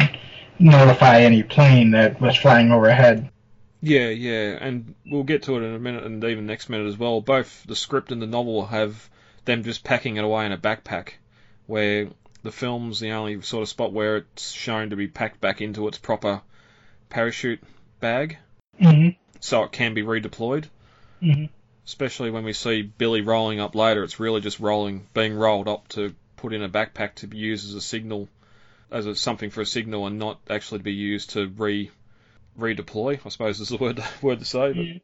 notify 0.58 1.20
any 1.22 1.42
plane 1.42 1.90
that 1.92 2.20
was 2.20 2.36
flying 2.36 2.70
overhead. 2.70 3.28
yeah, 3.82 4.08
yeah, 4.08 4.58
and 4.60 4.94
we'll 5.06 5.24
get 5.24 5.44
to 5.44 5.56
it 5.56 5.62
in 5.62 5.74
a 5.74 5.78
minute, 5.78 6.04
and 6.04 6.22
even 6.22 6.46
next 6.46 6.68
minute 6.68 6.86
as 6.86 6.98
well. 6.98 7.20
Both 7.20 7.64
the 7.66 7.74
script 7.74 8.12
and 8.12 8.22
the 8.22 8.26
novel 8.26 8.66
have 8.66 9.08
them 9.46 9.64
just 9.64 9.82
packing 9.82 10.16
it 10.16 10.24
away 10.24 10.46
in 10.46 10.52
a 10.52 10.58
backpack, 10.58 11.14
where 11.66 12.08
the 12.42 12.52
film's 12.52 13.00
the 13.00 13.12
only 13.12 13.40
sort 13.42 13.62
of 13.62 13.68
spot 13.68 13.92
where 13.92 14.18
it's 14.18 14.52
shown 14.52 14.90
to 14.90 14.96
be 14.96 15.08
packed 15.08 15.40
back 15.40 15.60
into 15.60 15.88
its 15.88 15.98
proper 15.98 16.42
parachute 17.10 17.62
bag, 18.00 18.38
hmm 18.78 19.08
so 19.40 19.62
it 19.64 19.72
can 19.72 19.94
be 19.94 20.02
redeployed. 20.02 20.64
hmm 21.20 21.46
Especially 21.86 22.30
when 22.30 22.44
we 22.44 22.52
see 22.52 22.82
Billy 22.82 23.20
rolling 23.20 23.58
up 23.58 23.74
later, 23.74 24.04
it's 24.04 24.20
really 24.20 24.40
just 24.40 24.60
rolling, 24.60 25.06
being 25.12 25.34
rolled 25.34 25.66
up 25.66 25.88
to 25.88 26.14
put 26.36 26.52
in 26.52 26.62
a 26.62 26.68
backpack 26.68 27.14
to 27.16 27.26
be 27.26 27.36
used 27.38 27.68
as 27.68 27.74
a 27.74 27.80
signal, 27.80 28.28
as 28.90 29.06
a, 29.06 29.14
something 29.16 29.50
for 29.50 29.62
a 29.62 29.66
signal, 29.66 30.06
and 30.06 30.18
not 30.18 30.38
actually 30.48 30.78
to 30.78 30.84
be 30.84 30.92
used 30.92 31.30
to 31.30 31.48
re 31.48 31.90
redeploy. 32.58 33.18
I 33.24 33.28
suppose 33.28 33.60
is 33.60 33.68
the 33.70 33.76
word 33.76 34.02
word 34.22 34.38
to 34.38 34.44
say, 34.44 34.72
but 34.72 34.84
Yeah. 34.84 34.98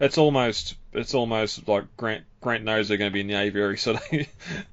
it's 0.00 0.18
almost 0.18 0.74
it's 0.92 1.14
almost 1.14 1.68
like 1.68 1.84
Grant 1.96 2.24
Grant 2.40 2.64
knows 2.64 2.88
they're 2.88 2.98
going 2.98 3.10
to 3.10 3.14
be 3.14 3.20
in 3.20 3.26
the 3.28 3.34
aviary, 3.34 3.78
so 3.78 3.92
they 4.10 4.28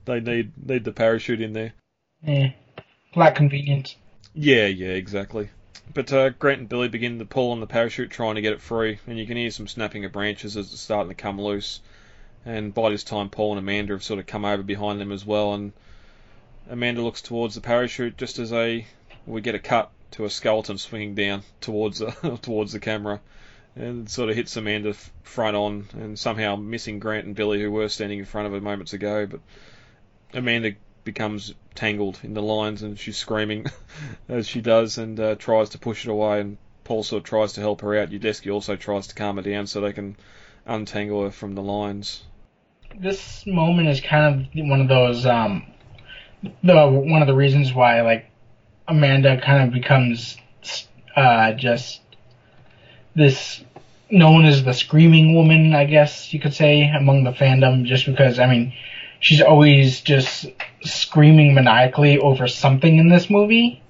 they 0.05 0.19
need 0.21 0.51
need 0.67 0.83
the 0.83 0.91
parachute 0.91 1.41
in 1.41 1.53
there. 1.53 1.73
Yeah. 2.23 2.51
Lack 3.15 3.35
convenience. 3.35 3.95
Yeah, 4.33 4.65
yeah, 4.65 4.89
exactly. 4.89 5.49
But 5.93 6.11
uh, 6.13 6.29
Grant 6.29 6.59
and 6.59 6.69
Billy 6.69 6.87
begin 6.87 7.19
to 7.19 7.25
pull 7.25 7.51
on 7.51 7.59
the 7.59 7.67
parachute, 7.67 8.09
trying 8.09 8.35
to 8.35 8.41
get 8.41 8.53
it 8.53 8.61
free, 8.61 8.99
and 9.07 9.17
you 9.17 9.25
can 9.25 9.37
hear 9.37 9.51
some 9.51 9.67
snapping 9.67 10.05
of 10.05 10.11
branches 10.11 10.57
as 10.57 10.71
it's 10.71 10.81
starting 10.81 11.09
to 11.09 11.15
come 11.15 11.39
loose. 11.39 11.81
And 12.45 12.73
by 12.73 12.89
this 12.89 13.03
time, 13.03 13.29
Paul 13.29 13.51
and 13.51 13.59
Amanda 13.59 13.93
have 13.93 14.03
sort 14.03 14.19
of 14.19 14.27
come 14.27 14.45
over 14.45 14.63
behind 14.63 15.01
them 15.01 15.11
as 15.11 15.25
well, 15.25 15.53
and 15.53 15.73
Amanda 16.69 17.01
looks 17.01 17.21
towards 17.21 17.55
the 17.55 17.61
parachute 17.61 18.17
just 18.17 18.39
as 18.39 18.53
a 18.53 18.85
we 19.25 19.41
get 19.41 19.55
a 19.55 19.59
cut 19.59 19.91
to 20.11 20.25
a 20.25 20.29
skeleton 20.29 20.77
swinging 20.77 21.15
down 21.15 21.43
towards 21.61 21.99
the, 21.99 22.11
towards 22.41 22.71
the 22.71 22.79
camera, 22.79 23.19
and 23.75 24.09
sort 24.09 24.29
of 24.29 24.35
hits 24.35 24.55
Amanda 24.55 24.93
front 25.23 25.55
on, 25.55 25.87
and 25.93 26.17
somehow 26.17 26.55
missing 26.55 26.99
Grant 26.99 27.25
and 27.25 27.35
Billy 27.35 27.61
who 27.61 27.71
were 27.71 27.89
standing 27.89 28.19
in 28.19 28.25
front 28.25 28.47
of 28.47 28.53
her 28.53 28.61
moments 28.61 28.93
ago. 28.93 29.25
But 29.25 29.41
Amanda 30.33 30.75
becomes 31.05 31.53
tangled 31.75 32.19
in 32.23 32.33
the 32.33 32.41
lines, 32.41 32.81
and 32.81 32.99
she's 32.99 33.17
screaming 33.17 33.67
as 34.29 34.47
she 34.47 34.59
does, 34.59 34.97
and 34.97 35.19
uh, 35.19 35.35
tries 35.35 35.69
to 35.69 35.77
push 35.77 36.05
it 36.05 36.11
away. 36.11 36.41
And 36.41 36.57
Paul 36.83 37.03
sort 37.03 37.21
of 37.21 37.29
tries 37.29 37.53
to 37.53 37.61
help 37.61 37.81
her 37.81 37.97
out. 37.97 38.09
Udesky 38.09 38.51
also 38.51 38.75
tries 38.75 39.07
to 39.07 39.15
calm 39.15 39.37
her 39.37 39.41
down 39.41 39.67
so 39.67 39.79
they 39.79 39.93
can 39.93 40.17
untangle 40.65 41.23
her 41.23 41.31
from 41.31 41.55
the 41.55 41.61
lines. 41.61 42.23
This 42.99 43.45
moment 43.45 43.87
is 43.87 44.01
kind 44.01 44.49
of 44.55 44.67
one 44.69 44.81
of 44.81 44.87
those, 44.87 45.25
um, 45.25 45.65
the 46.63 46.87
one 46.87 47.21
of 47.21 47.27
the 47.27 47.35
reasons 47.35 47.73
why 47.73 48.01
like 48.01 48.29
Amanda 48.87 49.39
kind 49.41 49.67
of 49.67 49.73
becomes 49.73 50.37
uh, 51.15 51.53
just 51.53 52.01
this 53.15 53.63
known 54.09 54.45
as 54.45 54.63
the 54.63 54.73
screaming 54.73 55.33
woman, 55.33 55.73
I 55.73 55.85
guess 55.85 56.33
you 56.33 56.39
could 56.39 56.53
say, 56.53 56.89
among 56.89 57.23
the 57.23 57.31
fandom, 57.31 57.85
just 57.85 58.05
because 58.05 58.39
I 58.39 58.47
mean 58.47 58.73
she's 59.19 59.41
always 59.41 60.01
just 60.01 60.45
screaming 60.85 61.53
maniacally 61.53 62.19
over 62.19 62.47
something 62.47 62.97
in 62.97 63.09
this 63.09 63.29
movie, 63.29 63.81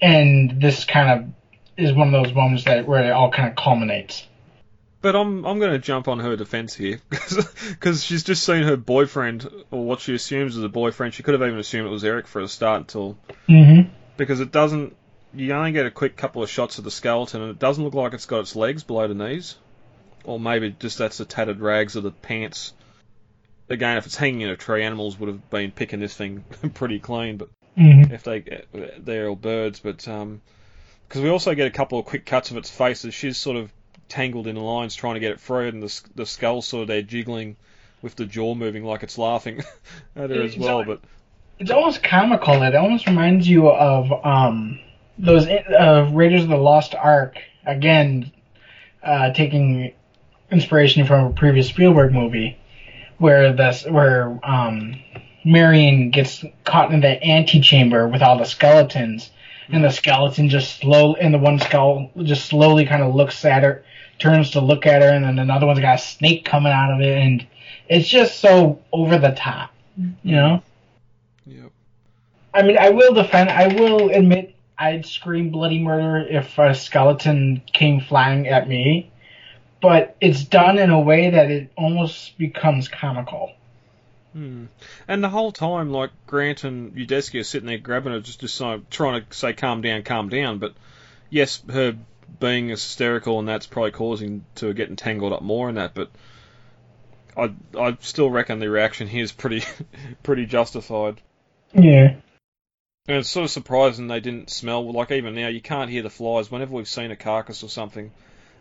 and 0.00 0.60
this 0.60 0.84
kind 0.84 1.10
of 1.20 1.28
is 1.76 1.92
one 1.92 2.12
of 2.14 2.24
those 2.24 2.34
moments 2.34 2.64
that 2.64 2.86
where 2.86 3.04
it 3.04 3.10
all 3.10 3.30
kind 3.30 3.48
of 3.48 3.56
culminates. 3.56 4.26
But 5.02 5.14
I'm 5.14 5.44
I'm 5.44 5.58
going 5.58 5.72
to 5.72 5.78
jump 5.78 6.08
on 6.08 6.18
her 6.20 6.36
defence 6.36 6.74
here 6.74 7.00
because 7.10 8.02
she's 8.02 8.24
just 8.24 8.42
seen 8.42 8.62
her 8.64 8.76
boyfriend 8.76 9.48
or 9.70 9.84
what 9.84 10.00
she 10.00 10.14
assumes 10.14 10.56
is 10.56 10.64
a 10.64 10.68
boyfriend. 10.68 11.14
She 11.14 11.22
could 11.22 11.34
have 11.34 11.42
even 11.42 11.58
assumed 11.58 11.86
it 11.86 11.90
was 11.90 12.02
Eric 12.04 12.26
for 12.26 12.40
a 12.40 12.48
start 12.48 12.80
until 12.80 13.16
Mm-hmm. 13.48 13.90
because 14.16 14.40
it 14.40 14.50
doesn't. 14.50 14.96
You 15.34 15.52
only 15.52 15.72
get 15.72 15.86
a 15.86 15.90
quick 15.90 16.16
couple 16.16 16.42
of 16.42 16.48
shots 16.48 16.78
of 16.78 16.84
the 16.84 16.90
skeleton, 16.90 17.42
and 17.42 17.50
it 17.50 17.58
doesn't 17.58 17.84
look 17.84 17.94
like 17.94 18.14
it's 18.14 18.26
got 18.26 18.40
its 18.40 18.56
legs 18.56 18.82
below 18.84 19.06
the 19.06 19.14
knees, 19.14 19.56
or 20.24 20.40
maybe 20.40 20.74
just 20.78 20.96
that's 20.98 21.18
the 21.18 21.26
tattered 21.26 21.60
rags 21.60 21.94
of 21.94 22.02
the 22.02 22.10
pants. 22.10 22.72
Again, 23.68 23.96
if 23.96 24.06
it's 24.06 24.16
hanging 24.16 24.42
in 24.42 24.50
a 24.50 24.56
tree, 24.56 24.84
animals 24.84 25.18
would 25.18 25.28
have 25.28 25.50
been 25.50 25.70
picking 25.72 26.00
this 26.00 26.14
thing 26.14 26.44
pretty 26.74 26.98
clean. 26.98 27.36
But 27.36 27.48
Mm-hmm. 27.76 28.14
if 28.14 28.22
they 28.22 28.62
they're 28.96 29.28
all 29.28 29.36
birds, 29.36 29.80
but 29.80 30.08
um, 30.08 30.40
because 31.06 31.20
we 31.20 31.28
also 31.28 31.54
get 31.54 31.66
a 31.66 31.70
couple 31.70 31.98
of 31.98 32.06
quick 32.06 32.24
cuts 32.24 32.50
of 32.50 32.56
its 32.56 32.70
face 32.70 33.04
as 33.04 33.12
she's 33.12 33.36
sort 33.36 33.58
of 33.58 33.70
tangled 34.08 34.46
in 34.46 34.54
the 34.54 34.62
lines 34.62 34.94
trying 34.94 35.12
to 35.12 35.20
get 35.20 35.32
it 35.32 35.40
free, 35.40 35.68
and 35.68 35.82
the 35.82 36.00
the 36.14 36.24
skull 36.24 36.62
sort 36.62 36.82
of 36.82 36.88
there 36.88 37.02
jiggling 37.02 37.54
with 38.00 38.16
the 38.16 38.24
jaw 38.24 38.54
moving 38.54 38.82
like 38.82 39.02
it's 39.02 39.18
laughing 39.18 39.58
at 40.16 40.30
her 40.30 40.40
as 40.40 40.54
It's 40.54 40.56
well. 40.56 40.84
But 40.84 41.00
It's 41.58 41.70
almost 41.70 42.02
comical. 42.02 42.62
It 42.62 42.74
almost 42.74 43.06
reminds 43.06 43.46
you 43.46 43.68
of 43.68 44.10
um, 44.24 44.80
those 45.18 45.46
uh, 45.46 46.10
Raiders 46.14 46.44
of 46.44 46.48
the 46.48 46.56
Lost 46.56 46.94
Ark. 46.94 47.36
Again, 47.66 48.32
uh, 49.02 49.34
taking 49.34 49.92
inspiration 50.50 51.04
from 51.06 51.26
a 51.26 51.30
previous 51.34 51.68
Spielberg 51.68 52.14
movie, 52.14 52.56
where 53.18 53.52
this 53.52 53.84
where 53.84 54.38
um, 54.44 54.94
Marion 55.44 56.10
gets 56.10 56.44
caught 56.64 56.92
in 56.92 57.00
the 57.00 57.22
antechamber 57.22 58.08
with 58.08 58.22
all 58.22 58.38
the 58.38 58.44
skeletons, 58.44 59.30
and 59.68 59.84
the 59.84 59.90
skeleton 59.90 60.48
just 60.48 60.78
slow 60.78 61.14
and 61.14 61.32
the 61.32 61.38
one 61.38 61.58
skull 61.58 62.10
just 62.22 62.46
slowly 62.46 62.84
kind 62.84 63.02
of 63.02 63.14
looks 63.14 63.44
at 63.44 63.62
her, 63.62 63.84
turns 64.18 64.50
to 64.52 64.60
look 64.60 64.86
at 64.86 65.02
her, 65.02 65.08
and 65.08 65.24
then 65.24 65.38
another 65.38 65.66
one's 65.66 65.80
got 65.80 65.96
a 65.96 66.02
snake 66.02 66.44
coming 66.44 66.72
out 66.72 66.92
of 66.92 67.00
it, 67.00 67.18
and 67.18 67.46
it's 67.88 68.08
just 68.08 68.40
so 68.40 68.80
over 68.92 69.18
the 69.18 69.32
top, 69.32 69.70
you 69.96 70.36
know. 70.36 70.62
Yep. 71.46 71.70
I 72.54 72.62
mean, 72.62 72.78
I 72.78 72.90
will 72.90 73.14
defend. 73.14 73.50
I 73.50 73.68
will 73.68 74.10
admit, 74.10 74.54
I'd 74.78 75.06
scream 75.06 75.50
bloody 75.50 75.78
murder 75.78 76.26
if 76.28 76.58
a 76.58 76.74
skeleton 76.74 77.62
came 77.72 78.00
flying 78.00 78.48
at 78.48 78.68
me, 78.68 79.10
but 79.86 80.16
it's 80.20 80.42
done 80.42 80.78
in 80.78 80.90
a 80.90 80.98
way 80.98 81.30
that 81.30 81.48
it 81.48 81.70
almost 81.76 82.36
becomes 82.36 82.88
comical. 82.88 83.52
Hmm. 84.32 84.64
And 85.06 85.22
the 85.22 85.28
whole 85.28 85.52
time, 85.52 85.92
like 85.92 86.10
Grant 86.26 86.64
and 86.64 86.96
Udesky 86.96 87.38
are 87.38 87.44
sitting 87.44 87.68
there 87.68 87.78
grabbing 87.78 88.12
her, 88.12 88.18
just 88.18 88.40
just 88.40 88.60
trying 88.90 89.24
to 89.24 89.26
say, 89.30 89.52
"Calm 89.52 89.82
down, 89.82 90.02
calm 90.02 90.28
down." 90.28 90.58
But 90.58 90.74
yes, 91.30 91.62
her 91.70 91.96
being 92.40 92.70
hysterical 92.70 93.38
and 93.38 93.46
that's 93.46 93.68
probably 93.68 93.92
causing 93.92 94.44
to 94.56 94.74
get 94.74 94.88
entangled 94.88 95.32
up 95.32 95.42
more 95.42 95.68
in 95.68 95.76
that. 95.76 95.94
But 95.94 96.10
I 97.36 97.52
I 97.78 97.96
still 98.00 98.28
reckon 98.28 98.58
the 98.58 98.68
reaction 98.68 99.06
here 99.06 99.22
is 99.22 99.30
pretty 99.30 99.62
pretty 100.24 100.46
justified. 100.46 101.20
Yeah. 101.74 102.16
And 103.06 103.18
it's 103.18 103.28
sort 103.28 103.44
of 103.44 103.52
surprising 103.52 104.08
they 104.08 104.18
didn't 104.18 104.50
smell. 104.50 104.92
Like 104.92 105.12
even 105.12 105.36
now, 105.36 105.46
you 105.46 105.60
can't 105.60 105.88
hear 105.92 106.02
the 106.02 106.10
flies. 106.10 106.50
Whenever 106.50 106.74
we've 106.74 106.88
seen 106.88 107.12
a 107.12 107.16
carcass 107.16 107.62
or 107.62 107.68
something 107.68 108.10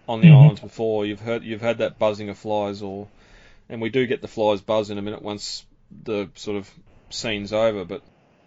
on 0.07 0.21
the 0.21 0.27
Mhm. 0.27 0.41
islands 0.41 0.62
before, 0.62 1.05
you've 1.05 1.21
heard 1.21 1.43
you've 1.43 1.62
had 1.62 1.79
that 1.79 1.97
buzzing 2.00 2.29
of 2.29 2.38
flies, 2.38 2.81
or 2.81 3.07
and 3.69 3.81
we 3.81 3.89
do 3.89 4.05
get 4.05 4.21
the 4.21 4.27
flies 4.27 4.62
buzz 4.62 4.89
in 4.89 4.97
a 4.97 5.01
minute 5.01 5.21
once 5.21 5.65
the 6.03 6.29
sort 6.35 6.57
of 6.57 6.69
scene's 7.09 7.53
over. 7.53 7.85
But 7.85 8.01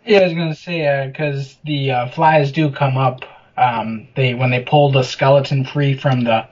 Yeah, 0.06 0.20
I 0.20 0.24
was 0.24 0.34
gonna 0.34 0.54
say 0.54 1.06
because 1.06 1.56
the 1.64 1.90
uh, 1.92 2.08
flies 2.08 2.52
do 2.52 2.70
come 2.70 2.96
up. 2.96 3.24
Um, 3.56 4.08
they 4.14 4.34
when 4.34 4.50
they 4.50 4.62
pull 4.62 4.92
the 4.92 5.02
skeleton 5.02 5.64
free 5.64 5.94
from 5.94 6.22
the 6.24 6.46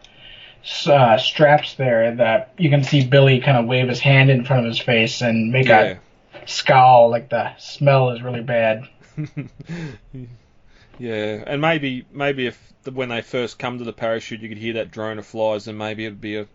uh, 0.86 1.16
straps 1.18 1.74
there, 1.74 2.16
that 2.16 2.52
you 2.58 2.68
can 2.70 2.82
see 2.82 3.06
Billy 3.06 3.40
kind 3.40 3.56
of 3.56 3.66
wave 3.66 3.88
his 3.88 4.00
hand 4.00 4.30
in 4.30 4.44
front 4.44 4.66
of 4.66 4.68
his 4.68 4.80
face 4.80 5.20
and 5.22 5.52
make 5.52 5.66
yeah, 5.66 5.98
a 6.34 6.48
scowl. 6.48 7.10
Like 7.10 7.28
the 7.28 7.56
smell 7.58 8.10
is 8.10 8.22
really 8.22 8.42
bad. 8.42 8.82
yeah, 10.98 11.44
and 11.46 11.60
maybe 11.60 12.06
maybe 12.12 12.46
if 12.46 12.72
the, 12.84 12.90
when 12.90 13.08
they 13.08 13.22
first 13.22 13.58
come 13.58 13.78
to 13.78 13.84
the 13.84 13.92
parachute, 13.92 14.40
you 14.40 14.48
could 14.48 14.58
hear 14.58 14.74
that 14.74 14.90
drone 14.90 15.18
of 15.18 15.26
flies, 15.26 15.68
and 15.68 15.78
maybe 15.78 16.06
it'd 16.06 16.20
be 16.20 16.36
a 16.36 16.46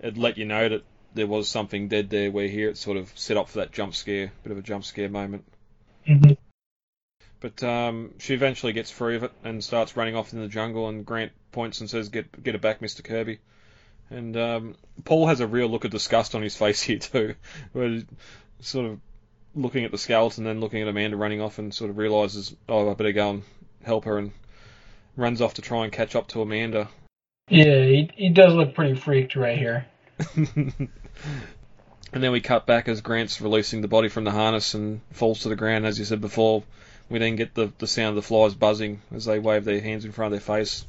it'd 0.00 0.18
let 0.18 0.38
you 0.38 0.44
know 0.44 0.68
that 0.68 0.84
there 1.14 1.26
was 1.26 1.48
something 1.48 1.88
dead 1.88 2.10
there. 2.10 2.30
Where 2.30 2.48
here 2.48 2.70
it's 2.70 2.80
sort 2.80 2.96
of 2.96 3.10
set 3.14 3.36
up 3.36 3.48
for 3.48 3.58
that 3.58 3.72
jump 3.72 3.94
scare, 3.94 4.32
bit 4.42 4.52
of 4.52 4.58
a 4.58 4.62
jump 4.62 4.84
scare 4.84 5.08
moment. 5.08 5.44
hmm 6.06 6.32
But 7.40 7.62
um, 7.62 8.14
she 8.18 8.34
eventually 8.34 8.72
gets 8.72 8.90
free 8.90 9.16
of 9.16 9.22
it 9.22 9.32
and 9.44 9.62
starts 9.62 9.96
running 9.96 10.16
off 10.16 10.32
in 10.32 10.40
the 10.40 10.48
jungle. 10.48 10.88
And 10.88 11.06
Grant 11.06 11.32
points 11.52 11.80
and 11.80 11.88
says, 11.88 12.08
"Get 12.08 12.42
get 12.42 12.54
it 12.54 12.60
back, 12.60 12.82
Mister 12.82 13.02
Kirby." 13.02 13.38
And 14.10 14.36
um, 14.36 14.76
Paul 15.04 15.26
has 15.26 15.40
a 15.40 15.46
real 15.46 15.68
look 15.68 15.84
of 15.84 15.90
disgust 15.90 16.34
on 16.34 16.42
his 16.42 16.56
face 16.56 16.82
here 16.88 16.98
too, 16.98 17.34
where 17.72 17.88
he's 17.88 18.04
sort 18.60 18.86
of 18.86 19.00
looking 19.54 19.84
at 19.84 19.90
the 19.90 19.98
skeleton, 19.98 20.44
then 20.44 20.60
looking 20.60 20.82
at 20.82 20.88
Amanda 20.88 21.16
running 21.16 21.40
off, 21.40 21.58
and 21.58 21.72
sort 21.72 21.90
of 21.90 21.98
realizes, 21.98 22.54
"Oh, 22.68 22.90
I 22.90 22.94
better 22.94 23.12
go 23.12 23.30
and 23.30 23.42
help 23.86 24.04
her," 24.04 24.18
and 24.18 24.32
runs 25.16 25.40
off 25.40 25.54
to 25.54 25.62
try 25.62 25.84
and 25.84 25.92
catch 25.92 26.14
up 26.14 26.28
to 26.28 26.42
Amanda. 26.42 26.88
Yeah, 27.48 27.84
he, 27.84 28.10
he 28.14 28.28
does 28.28 28.52
look 28.52 28.74
pretty 28.74 28.94
freaked 28.94 29.36
right 29.36 29.56
here. 29.56 29.86
and 30.36 30.90
then 32.12 32.32
we 32.32 32.40
cut 32.40 32.66
back 32.66 32.88
as 32.88 33.00
Grant's 33.00 33.40
releasing 33.40 33.80
the 33.80 33.88
body 33.88 34.08
from 34.08 34.24
the 34.24 34.30
harness 34.30 34.74
and 34.74 35.00
falls 35.12 35.40
to 35.40 35.48
the 35.48 35.56
ground. 35.56 35.86
As 35.86 35.98
you 35.98 36.04
said 36.04 36.20
before, 36.20 36.64
we 37.08 37.18
then 37.18 37.36
get 37.36 37.54
the, 37.54 37.72
the 37.78 37.86
sound 37.86 38.10
of 38.10 38.14
the 38.16 38.22
flies 38.22 38.54
buzzing 38.54 39.00
as 39.14 39.24
they 39.24 39.38
wave 39.38 39.64
their 39.64 39.80
hands 39.80 40.04
in 40.04 40.12
front 40.12 40.34
of 40.34 40.40
their 40.40 40.56
face, 40.56 40.84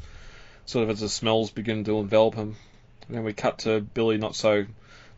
sort 0.65 0.83
of 0.83 0.89
as 0.89 0.99
the 0.99 1.09
smells 1.09 1.51
begin 1.51 1.83
to 1.83 1.99
envelop 1.99 2.35
him. 2.35 2.55
And 3.07 3.15
then 3.15 3.23
we 3.23 3.33
cut 3.33 3.59
to 3.59 3.79
Billy 3.79 4.17
not 4.17 4.35
so 4.35 4.65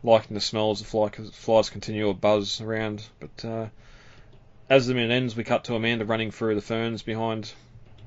liking 0.02 0.34
the 0.34 0.40
smell 0.40 0.70
as 0.70 0.80
the 0.80 0.84
fly, 0.84 1.08
flies 1.08 1.70
continue 1.70 2.06
to 2.06 2.14
buzz 2.14 2.60
around. 2.60 3.02
But 3.18 3.44
uh, 3.44 3.66
as 4.68 4.86
the 4.86 4.94
minute 4.94 5.10
ends, 5.10 5.34
we 5.34 5.44
cut 5.44 5.64
to 5.64 5.74
Amanda 5.74 6.04
running 6.04 6.30
through 6.30 6.54
the 6.54 6.60
ferns 6.60 7.02
behind 7.02 7.52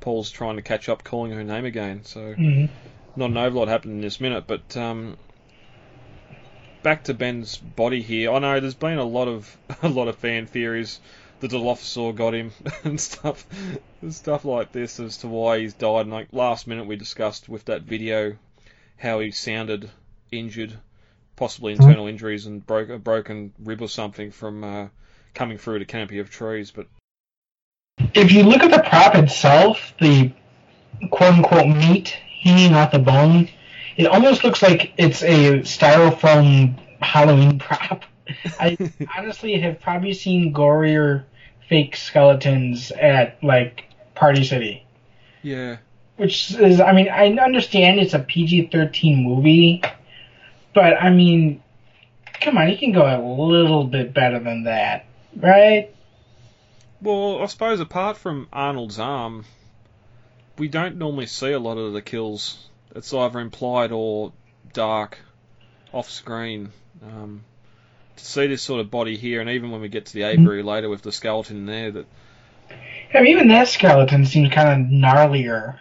Paul's 0.03 0.29
trying 0.29 0.57
to 0.57 0.61
catch 0.61 0.89
up, 0.89 1.05
calling 1.05 1.31
her 1.31 1.45
name 1.45 1.63
again. 1.63 2.03
So 2.03 2.33
hmm 2.33 2.65
not 3.15 3.29
an 3.29 3.37
overlord 3.37 3.69
happened 3.69 3.93
in 3.93 4.01
this 4.01 4.19
minute, 4.19 4.45
but 4.47 4.75
um, 4.75 5.15
back 6.81 7.05
to 7.05 7.13
Ben's 7.13 7.55
body 7.57 8.01
here. 8.01 8.31
I 8.31 8.39
know 8.39 8.59
there's 8.59 8.73
been 8.73 8.97
a 8.97 9.05
lot 9.05 9.29
of 9.29 9.57
a 9.81 9.87
lot 9.87 10.09
of 10.09 10.17
fan 10.17 10.45
theories 10.45 10.99
the 11.39 11.47
Dilophosaur 11.47 12.15
got 12.15 12.33
him 12.33 12.51
and 12.83 12.99
stuff, 12.99 13.45
and 14.01 14.13
stuff 14.13 14.43
like 14.43 14.73
this 14.73 14.99
as 14.99 15.17
to 15.17 15.27
why 15.27 15.59
he's 15.59 15.73
died. 15.73 16.01
And 16.01 16.11
like 16.11 16.27
last 16.33 16.67
minute, 16.67 16.85
we 16.85 16.97
discussed 16.97 17.47
with 17.47 17.65
that 17.65 17.83
video 17.83 18.37
how 18.97 19.19
he 19.19 19.31
sounded 19.31 19.89
injured, 20.31 20.73
possibly 21.37 21.73
internal 21.73 22.07
injuries 22.07 22.45
and 22.45 22.65
broke 22.65 22.89
a 22.89 22.97
broken 22.97 23.53
rib 23.59 23.81
or 23.81 23.89
something 23.89 24.31
from 24.31 24.63
uh, 24.63 24.87
coming 25.33 25.57
through 25.57 25.79
the 25.79 25.85
canopy 25.85 26.19
of 26.19 26.29
trees. 26.29 26.71
But 26.71 26.87
If 28.13 28.31
you 28.31 28.43
look 28.43 28.61
at 28.63 28.71
the 28.71 28.87
prop 28.87 29.15
itself, 29.15 29.93
the 29.99 30.31
quote 31.11 31.33
unquote 31.33 31.67
meat 31.67 32.09
hanging 32.43 32.73
off 32.73 32.91
the 32.91 32.99
bone, 32.99 33.49
it 33.97 34.07
almost 34.07 34.43
looks 34.43 34.61
like 34.61 34.93
it's 34.97 35.23
a 35.23 35.59
styrofoam 35.61 36.77
Halloween 36.99 37.59
prop. 37.59 38.03
I 38.59 38.77
honestly 39.17 39.59
have 39.59 39.79
probably 39.81 40.13
seen 40.13 40.53
gorier 40.53 41.23
fake 41.69 41.95
skeletons 41.95 42.91
at 42.91 43.43
like 43.43 43.85
Party 44.15 44.43
City. 44.43 44.85
yeah, 45.41 45.77
Which 46.17 46.51
is, 46.55 46.79
I 46.79 46.93
mean, 46.93 47.09
I 47.09 47.27
understand 47.33 47.99
it's 47.99 48.13
a 48.13 48.19
PG 48.19 48.69
13 48.71 49.23
movie, 49.23 49.81
but 50.73 51.01
I 51.01 51.09
mean, 51.09 51.61
come 52.41 52.57
on, 52.57 52.69
you 52.69 52.77
can 52.77 52.91
go 52.91 53.03
a 53.03 53.19
little 53.21 53.83
bit 53.83 54.13
better 54.13 54.39
than 54.39 54.63
that, 54.63 55.05
right? 55.35 55.93
Well, 57.03 57.41
I 57.41 57.47
suppose 57.47 57.79
apart 57.79 58.17
from 58.17 58.47
Arnold's 58.53 58.97
arm, 58.99 59.45
we 60.57 60.67
don't 60.69 60.97
normally 60.97 61.25
see 61.25 61.51
a 61.51 61.59
lot 61.59 61.77
of 61.77 61.93
the 61.93 62.01
kills. 62.01 62.67
It's 62.95 63.13
either 63.13 63.39
implied 63.39 63.91
or 63.91 64.31
dark, 64.71 65.19
off 65.91 66.09
screen. 66.09 66.71
Um, 67.03 67.43
to 68.15 68.25
see 68.25 68.47
this 68.47 68.61
sort 68.61 68.79
of 68.79 68.89
body 68.89 69.17
here, 69.17 69.41
and 69.41 69.49
even 69.49 69.71
when 69.71 69.81
we 69.81 69.89
get 69.89 70.05
to 70.05 70.13
the 70.13 70.23
aviary 70.23 70.63
later 70.63 70.87
with 70.89 71.01
the 71.01 71.11
skeleton 71.11 71.65
there, 71.65 71.91
that 71.91 72.05
I 73.13 73.21
mean, 73.21 73.27
even 73.33 73.47
that 73.49 73.67
skeleton 73.67 74.25
seems 74.25 74.53
kind 74.53 74.69
of 74.69 74.87
gnarlier. 74.89 75.79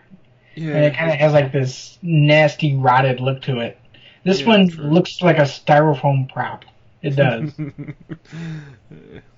And 0.57 0.85
it 0.85 0.95
kind 0.95 1.11
of 1.11 1.17
has 1.19 1.33
like 1.33 1.53
this 1.53 1.99
nasty, 2.03 2.75
rotted 2.77 3.21
look 3.21 3.43
to 3.43 3.61
it. 3.61 3.79
This 4.25 4.41
Yeah, 4.41 4.47
one 4.49 4.69
true. 4.69 4.85
looks 4.91 5.23
like 5.23 5.39
a 5.39 5.43
styrofoam 5.43 6.31
prop. 6.33 6.65
It 7.01 7.17
does. 7.17 7.53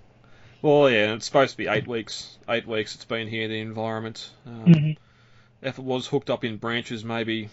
well, 0.64 0.90
yeah, 0.90 1.12
it's 1.12 1.26
supposed 1.26 1.50
to 1.50 1.59
be 1.59 1.66
eight 1.66 1.87
weeks. 1.87 2.38
Eight 2.49 2.66
weeks 2.66 2.94
it's 2.94 3.04
been 3.04 3.28
here, 3.28 3.49
the 3.49 3.61
environment. 3.61 4.30
Um, 4.47 4.64
Mhm. 4.64 4.97
If 5.61 5.78
it 5.78 5.85
was 5.85 6.06
hooked 6.06 6.30
up 6.30 6.42
in 6.42 6.56
branches, 6.56 7.04
maybe 7.04 7.50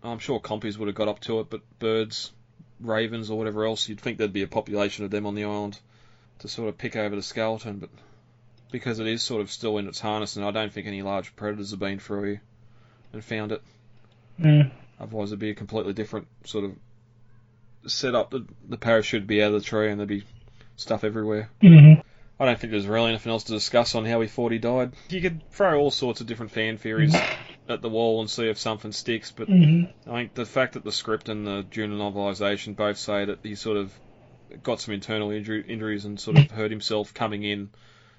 I'm 0.00 0.20
sure 0.20 0.38
compies 0.38 0.78
would 0.78 0.86
have 0.86 0.94
got 0.94 1.08
up 1.08 1.18
to 1.22 1.40
it, 1.40 1.50
but 1.50 1.60
birds, 1.80 2.30
ravens, 2.78 3.30
or 3.30 3.38
whatever 3.38 3.64
else, 3.64 3.88
you'd 3.88 4.00
think 4.00 4.16
there'd 4.18 4.32
be 4.32 4.42
a 4.42 4.46
population 4.46 5.04
of 5.04 5.10
them 5.10 5.26
on 5.26 5.34
the 5.34 5.42
island 5.42 5.80
to 6.38 6.48
sort 6.48 6.68
of 6.68 6.78
pick 6.78 6.94
over 6.94 7.16
the 7.16 7.22
skeleton. 7.22 7.80
But 7.80 7.90
because 8.70 9.00
it 9.00 9.08
is 9.08 9.24
sort 9.24 9.42
of 9.42 9.50
still 9.50 9.78
in 9.78 9.88
its 9.88 9.98
harness, 9.98 10.36
and 10.36 10.44
I 10.44 10.52
don't 10.52 10.72
think 10.72 10.86
any 10.86 11.02
large 11.02 11.34
predators 11.34 11.72
have 11.72 11.80
been 11.80 11.98
through 11.98 12.22
here 12.22 12.42
and 13.12 13.24
found 13.24 13.50
it. 13.50 13.62
Mm. 14.40 14.70
Otherwise, 15.00 15.30
it'd 15.30 15.40
be 15.40 15.50
a 15.50 15.54
completely 15.54 15.94
different 15.94 16.28
sort 16.44 16.64
of 16.66 16.76
setup. 17.90 18.30
The, 18.30 18.46
the 18.68 18.76
parachute 18.76 19.22
would 19.22 19.26
be 19.26 19.42
out 19.42 19.52
of 19.52 19.60
the 19.60 19.66
tree, 19.66 19.90
and 19.90 19.98
there'd 19.98 20.08
be 20.08 20.22
stuff 20.76 21.02
everywhere. 21.02 21.50
hmm 21.60 21.94
I 22.42 22.46
don't 22.46 22.58
think 22.58 22.72
there's 22.72 22.88
really 22.88 23.10
anything 23.10 23.30
else 23.30 23.44
to 23.44 23.52
discuss 23.52 23.94
on 23.94 24.04
how 24.04 24.20
he 24.20 24.26
thought 24.26 24.50
he 24.50 24.58
died. 24.58 24.94
You 25.10 25.20
could 25.20 25.48
throw 25.52 25.78
all 25.78 25.92
sorts 25.92 26.20
of 26.20 26.26
different 26.26 26.50
fan 26.50 26.76
theories 26.76 27.14
at 27.68 27.82
the 27.82 27.88
wall 27.88 28.20
and 28.20 28.28
see 28.28 28.48
if 28.48 28.58
something 28.58 28.90
sticks, 28.90 29.30
but 29.30 29.46
hmm 29.46 29.84
I 30.08 30.10
think 30.10 30.34
the 30.34 30.44
fact 30.44 30.72
that 30.72 30.82
the 30.82 30.90
script 30.90 31.28
and 31.28 31.46
the 31.46 31.64
junior 31.70 31.96
novelisation 31.96 32.74
both 32.74 32.98
say 32.98 33.26
that 33.26 33.38
he 33.44 33.54
sort 33.54 33.76
of 33.76 33.92
got 34.64 34.80
some 34.80 34.92
internal 34.92 35.30
injury, 35.30 35.64
injuries 35.68 36.04
and 36.04 36.18
sort 36.18 36.36
of 36.36 36.50
hurt 36.50 36.72
himself 36.72 37.14
coming 37.14 37.44
in. 37.44 37.70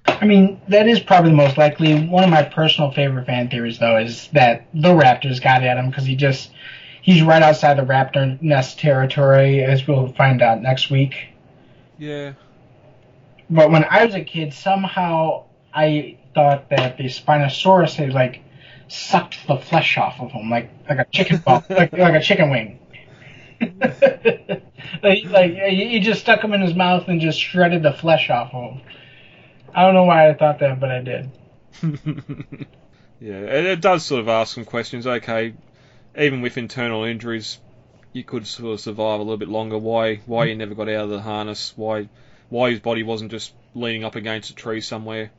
I 0.06 0.26
mean, 0.26 0.62
that 0.70 0.88
is 0.88 1.02
probably 1.02 1.32
the 1.32 1.36
most 1.38 1.58
likely. 1.58 2.08
One 2.08 2.24
of 2.24 2.30
my 2.30 2.44
personal 2.44 2.92
favorite 2.92 3.26
fan 3.26 3.50
theories, 3.50 3.80
though, 3.80 3.98
is 3.98 4.30
that 4.32 4.68
the 4.74 4.94
Raptors 4.94 5.42
got 5.44 5.64
at 5.64 5.76
him 5.76 5.90
because 5.90 6.06
he 6.06 6.16
just 6.16 6.50
he's 7.02 7.22
right 7.22 7.44
outside 7.44 7.78
the 7.78 7.84
Raptor 7.84 8.42
nest 8.42 8.80
territory, 8.80 9.62
as 9.66 9.86
we'll 9.86 10.14
find 10.14 10.42
out 10.42 10.62
next 10.62 10.90
week. 10.90 11.28
Yeah, 11.98 12.34
But 13.54 13.70
when 13.70 13.84
I 13.84 14.06
was 14.06 14.16
a 14.16 14.24
kid, 14.24 14.52
somehow 14.52 15.46
I 15.72 16.18
thought 16.34 16.72
that 16.72 16.98
the 16.98 17.04
Spinosaurus 17.04 17.96
had 17.96 18.12
like 18.12 18.42
sucked 18.88 19.46
the 19.48 19.58
flesh 19.58 19.96
off 19.98 20.20
of 20.20 20.32
him, 20.32 20.50
like 20.50 20.72
like 20.90 20.98
a 20.98 21.06
chicken 21.12 21.38
ball, 21.38 21.64
like 21.70 21.94
like 21.94 22.16
a 22.16 22.22
chicken 22.22 22.50
wing. 22.50 22.80
like, 23.62 25.24
like 25.26 25.54
he 25.54 25.90
he 25.90 26.00
just 26.00 26.22
stuck 26.22 26.44
him 26.44 26.54
in 26.54 26.62
his 26.62 26.74
mouth 26.74 27.08
and 27.08 27.22
just 27.22 27.40
shredded 27.40 27.84
the 27.84 27.94
flesh 27.94 28.32
off 28.32 28.52
of 28.56 28.74
him. 28.74 28.82
I 29.76 29.84
don't 29.84 29.94
know 29.94 30.06
why 30.06 30.30
I 30.30 30.34
thought 30.34 30.58
that, 30.60 30.80
but 30.80 30.90
I 30.90 31.02
did. 31.02 31.30
yeah, 33.20 33.36
it, 33.36 33.66
it 33.66 33.82
does 33.82 34.04
sort 34.04 34.22
of 34.22 34.30
ask 34.30 34.56
some 34.56 34.66
questions. 34.66 35.06
Okay, 35.06 35.54
even 36.18 36.42
with 36.42 36.58
internal 36.58 37.04
injuries, 37.04 37.60
you 38.14 38.24
could 38.24 38.48
sort 38.48 38.74
of 38.74 38.80
survive 38.80 39.20
a 39.20 39.24
little 39.24 39.38
bit 39.38 39.48
longer. 39.48 39.78
Why? 39.78 40.16
Why 40.26 40.46
you 40.46 40.56
never 40.56 40.74
got 40.74 40.90
out 40.90 41.04
of 41.04 41.10
the 41.12 41.22
harness? 41.22 41.74
Why? 41.76 42.10
Why 42.54 42.70
his 42.70 42.82
body 42.82 43.02
wasn't 43.02 43.32
just 43.32 43.52
leaning 43.74 44.04
up 44.04 44.16
against 44.16 44.52
a 44.52 44.54
tree 44.54 44.80
somewhere? 44.80 45.32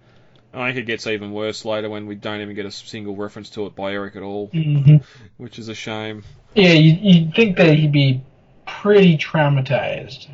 I 0.53 0.73
think 0.73 0.79
it 0.79 0.87
gets 0.87 1.07
even 1.07 1.31
worse 1.31 1.65
later 1.65 1.89
when 1.89 2.07
we 2.07 2.17
don't 2.17 2.41
even 2.41 2.57
get 2.57 2.67
a 2.67 2.73
single 2.73 3.15
reference 3.15 3.51
to 3.51 3.67
it 3.67 3.77
by 3.77 3.93
Eric 3.93 4.17
at 4.17 4.23
all, 4.25 4.49
hmm 4.49 4.97
which 5.37 5.61
is 5.61 5.69
a 5.69 5.77
shame. 5.77 6.25
Yeah, 6.57 6.73
you, 6.73 6.99
you'd 7.01 7.33
think 7.33 7.57
that 7.59 7.73
he'd 7.73 7.93
be 7.93 8.21
pretty 8.67 9.17
traumatized. 9.17 10.27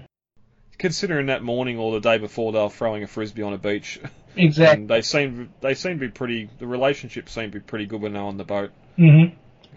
Considering 0.79 1.27
that 1.27 1.43
morning 1.43 1.77
or 1.77 1.93
the 1.93 2.01
day 2.01 2.17
before 2.17 2.51
they 2.53 2.59
were 2.59 2.71
throwing 2.71 3.03
a 3.03 3.07
frisbee 3.07 3.43
on 3.43 3.53
a 3.53 3.59
beach, 3.59 4.01
Exactly. 4.35 4.81
and 4.81 4.89
they 4.89 5.03
seem 5.03 5.53
they 5.61 5.75
seem 5.75 5.99
to 5.99 6.07
be 6.07 6.09
pretty. 6.09 6.49
The 6.61 6.67
relationship 6.67 7.29
seemed 7.29 7.53
to 7.53 7.59
be 7.59 7.63
pretty 7.63 7.85
good 7.85 8.01
when 8.01 8.15
they 8.15 8.21
were 8.21 8.25
on 8.25 8.39
the 8.39 8.45
boat. 8.45 8.71
hmm 8.97 9.25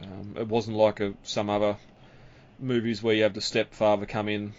Um, 0.01 0.35
it 0.37 0.47
wasn't 0.47 0.77
like 0.77 1.01
a, 1.01 1.15
some 1.23 1.49
other 1.49 1.75
movies 2.59 3.03
where 3.03 3.13
you 3.13 3.23
have 3.23 3.33
the 3.33 3.41
stepfather 3.41 4.05
come 4.05 4.29
in 4.29 4.53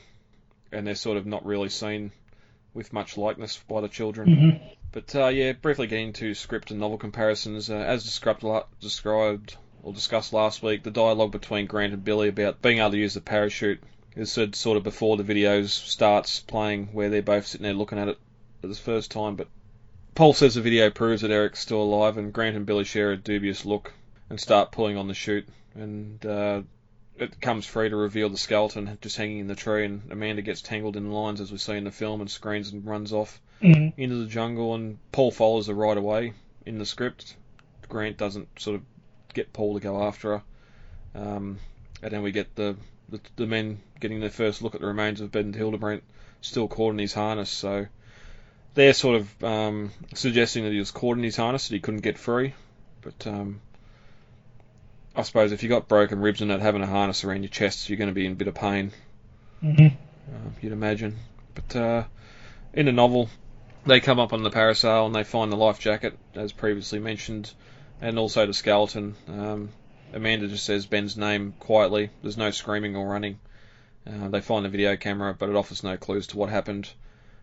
and 0.70 0.87
they're 0.87 0.94
sort 0.94 1.16
of 1.16 1.24
not 1.24 1.46
really 1.46 1.70
seen 1.70 2.11
with 2.74 2.92
much 2.92 3.16
likeness 3.16 3.58
by 3.68 3.80
the 3.80 3.88
children. 3.88 4.34
hmm 4.34 4.66
But 4.92 5.14
uh, 5.14 5.28
yeah, 5.28 5.52
briefly 5.52 5.87
getting 5.87 6.12
to 6.14 6.34
script 6.34 6.70
and 6.70 6.80
novel 6.80 6.98
comparisons, 6.98 7.70
uh, 7.70 7.76
as 7.76 8.04
described, 8.04 8.44
described 8.80 9.56
or 9.82 9.92
discussed 9.92 10.32
last 10.32 10.62
week, 10.62 10.82
the 10.82 10.90
dialogue 10.90 11.30
between 11.30 11.66
Grant 11.66 11.92
and 11.92 12.04
Billy 12.04 12.28
about 12.28 12.62
being 12.62 12.78
able 12.78 12.90
to 12.90 12.98
use 12.98 13.14
the 13.14 13.20
parachute 13.20 13.82
is 14.16 14.30
said 14.30 14.54
sort 14.54 14.76
of 14.76 14.82
before 14.82 15.16
the 15.16 15.24
videos 15.24 15.68
starts 15.70 16.40
playing, 16.40 16.88
where 16.92 17.10
they're 17.10 17.22
both 17.22 17.46
sitting 17.46 17.64
there 17.64 17.74
looking 17.74 17.98
at 17.98 18.08
it 18.08 18.18
for 18.60 18.68
the 18.68 18.74
first 18.74 19.10
time. 19.10 19.37
But 19.37 19.48
Paul 20.14 20.32
says 20.32 20.54
the 20.54 20.60
video 20.60 20.90
proves 20.90 21.22
that 21.22 21.30
Eric's 21.30 21.60
still 21.60 21.82
alive, 21.82 22.16
and 22.16 22.32
Grant 22.32 22.56
and 22.56 22.66
Billy 22.66 22.84
share 22.84 23.12
a 23.12 23.16
dubious 23.16 23.64
look 23.64 23.92
and 24.30 24.40
start 24.40 24.72
pulling 24.72 24.96
on 24.96 25.08
the 25.08 25.14
chute, 25.14 25.46
and 25.74 26.24
uh, 26.24 26.62
it 27.16 27.40
comes 27.40 27.66
free 27.66 27.88
to 27.88 27.96
reveal 27.96 28.29
the 28.29 28.37
skeleton 28.37 28.98
just 29.00 29.16
hanging 29.16 29.38
in 29.38 29.46
the 29.46 29.55
tree, 29.55 29.85
and 29.85 30.03
Amanda 30.11 30.42
gets 30.42 30.62
tangled 30.62 30.96
in 30.96 31.05
the 31.05 31.14
lines 31.14 31.40
as 31.40 31.53
we 31.53 31.59
see 31.59 31.77
in 31.77 31.85
the 31.85 31.90
film, 31.90 32.20
and 32.20 32.31
screams 32.31 32.72
and 32.72 32.85
runs 32.85 33.12
off 33.12 33.40
hmm 33.61 33.88
into 33.96 34.16
the 34.16 34.27
jungle, 34.27 34.74
and 34.74 34.98
Paul 35.12 35.31
follows 35.31 35.68
her 35.68 35.74
right 35.74 35.96
away 35.96 36.33
in 36.66 36.79
the 36.79 36.87
script. 36.87 37.37
Grant 37.88 38.16
doesn't 38.16 38.48
sort 38.59 38.77
of 38.77 38.83
get 39.33 39.53
Paul 39.53 39.74
to 39.74 39.81
go 39.81 40.03
after 40.03 40.38
her, 40.38 40.42
um, 41.14 41.59
and 42.03 42.12
then 42.12 42.22
we 42.22 42.33
get 42.33 42.55
the, 42.57 42.77
the 43.09 43.20
the 43.37 43.46
men 43.46 43.81
getting 44.00 44.20
their 44.20 44.31
first 44.31 44.62
look 44.62 44.74
at 44.74 44.81
the 44.81 44.87
remains 44.87 45.20
of 45.20 45.31
Ben 45.31 45.53
Hildebrandt, 45.53 46.03
still 46.40 46.68
caught 46.68 46.92
in 46.92 46.98
his 46.98 47.14
harness. 47.14 47.50
So 47.50 47.87
they're 48.74 48.92
sort 48.92 49.20
of 49.20 49.44
um, 49.44 49.92
suggesting 50.14 50.64
that 50.64 50.72
he 50.72 50.79
was 50.79 50.90
caught 50.90 51.16
in 51.16 51.22
his 51.22 51.37
harness, 51.37 51.68
that 51.68 51.74
he 51.74 51.81
couldn't 51.81 52.03
get 52.03 52.18
free. 52.18 52.55
But 53.00 53.27
um, 53.27 53.61
I 55.16 55.22
suppose 55.22 55.53
if 55.53 55.62
you 55.62 55.68
got 55.68 55.87
broken 55.87 56.20
ribs 56.20 56.40
and 56.40 56.48
not 56.48 56.61
having 56.61 56.83
a 56.83 56.87
harness 56.87 57.22
around 57.24 57.42
your 57.42 57.48
chest, 57.50 57.88
you're 57.88 57.98
going 57.98 58.11
to 58.11 58.14
be 58.14 58.27
in 58.27 58.33
a 58.33 58.37
bit 58.37 58.48
of 58.48 58.55
pain 58.55 58.92
hmm 59.61 59.87
uh, 59.87 60.50
you'd 60.61 60.72
imagine. 60.72 61.16
But 61.55 61.77
uh, 61.77 62.05
in 62.72 62.87
the 62.87 62.92
novel, 62.92 63.29
they 63.87 64.00
come 64.00 64.18
up 64.18 64.33
on 64.33 64.42
the 64.42 64.50
parasail 64.50 65.07
and 65.07 65.14
they 65.14 65.24
find 65.24 65.53
the 65.53 65.57
life 65.57 65.79
jacket, 65.79 66.18
as 66.35 66.53
previously 66.53 66.98
mentioned, 66.98 67.53
and 68.00 68.18
also 68.18 68.46
the 68.46 68.55
skeleton. 68.55 69.14
Um, 69.29 69.68
Amanda 70.12 70.48
just 70.48 70.64
says 70.64 70.87
Ben's 70.87 71.16
name 71.16 71.55
quietly. 71.59 72.11
There's 72.22 72.37
no 72.37 72.50
screaming 72.50 72.96
or 72.96 73.07
running. 73.07 73.38
Uh, 74.07 74.29
they 74.29 74.40
find 74.40 74.64
the 74.64 74.70
video 74.70 74.96
camera, 74.96 75.35
but 75.35 75.48
it 75.48 75.57
offers 75.57 75.85
no 75.85 75.96
clues 75.96 76.27
to 76.29 76.38
what 76.38 76.50
happened. 76.50 76.90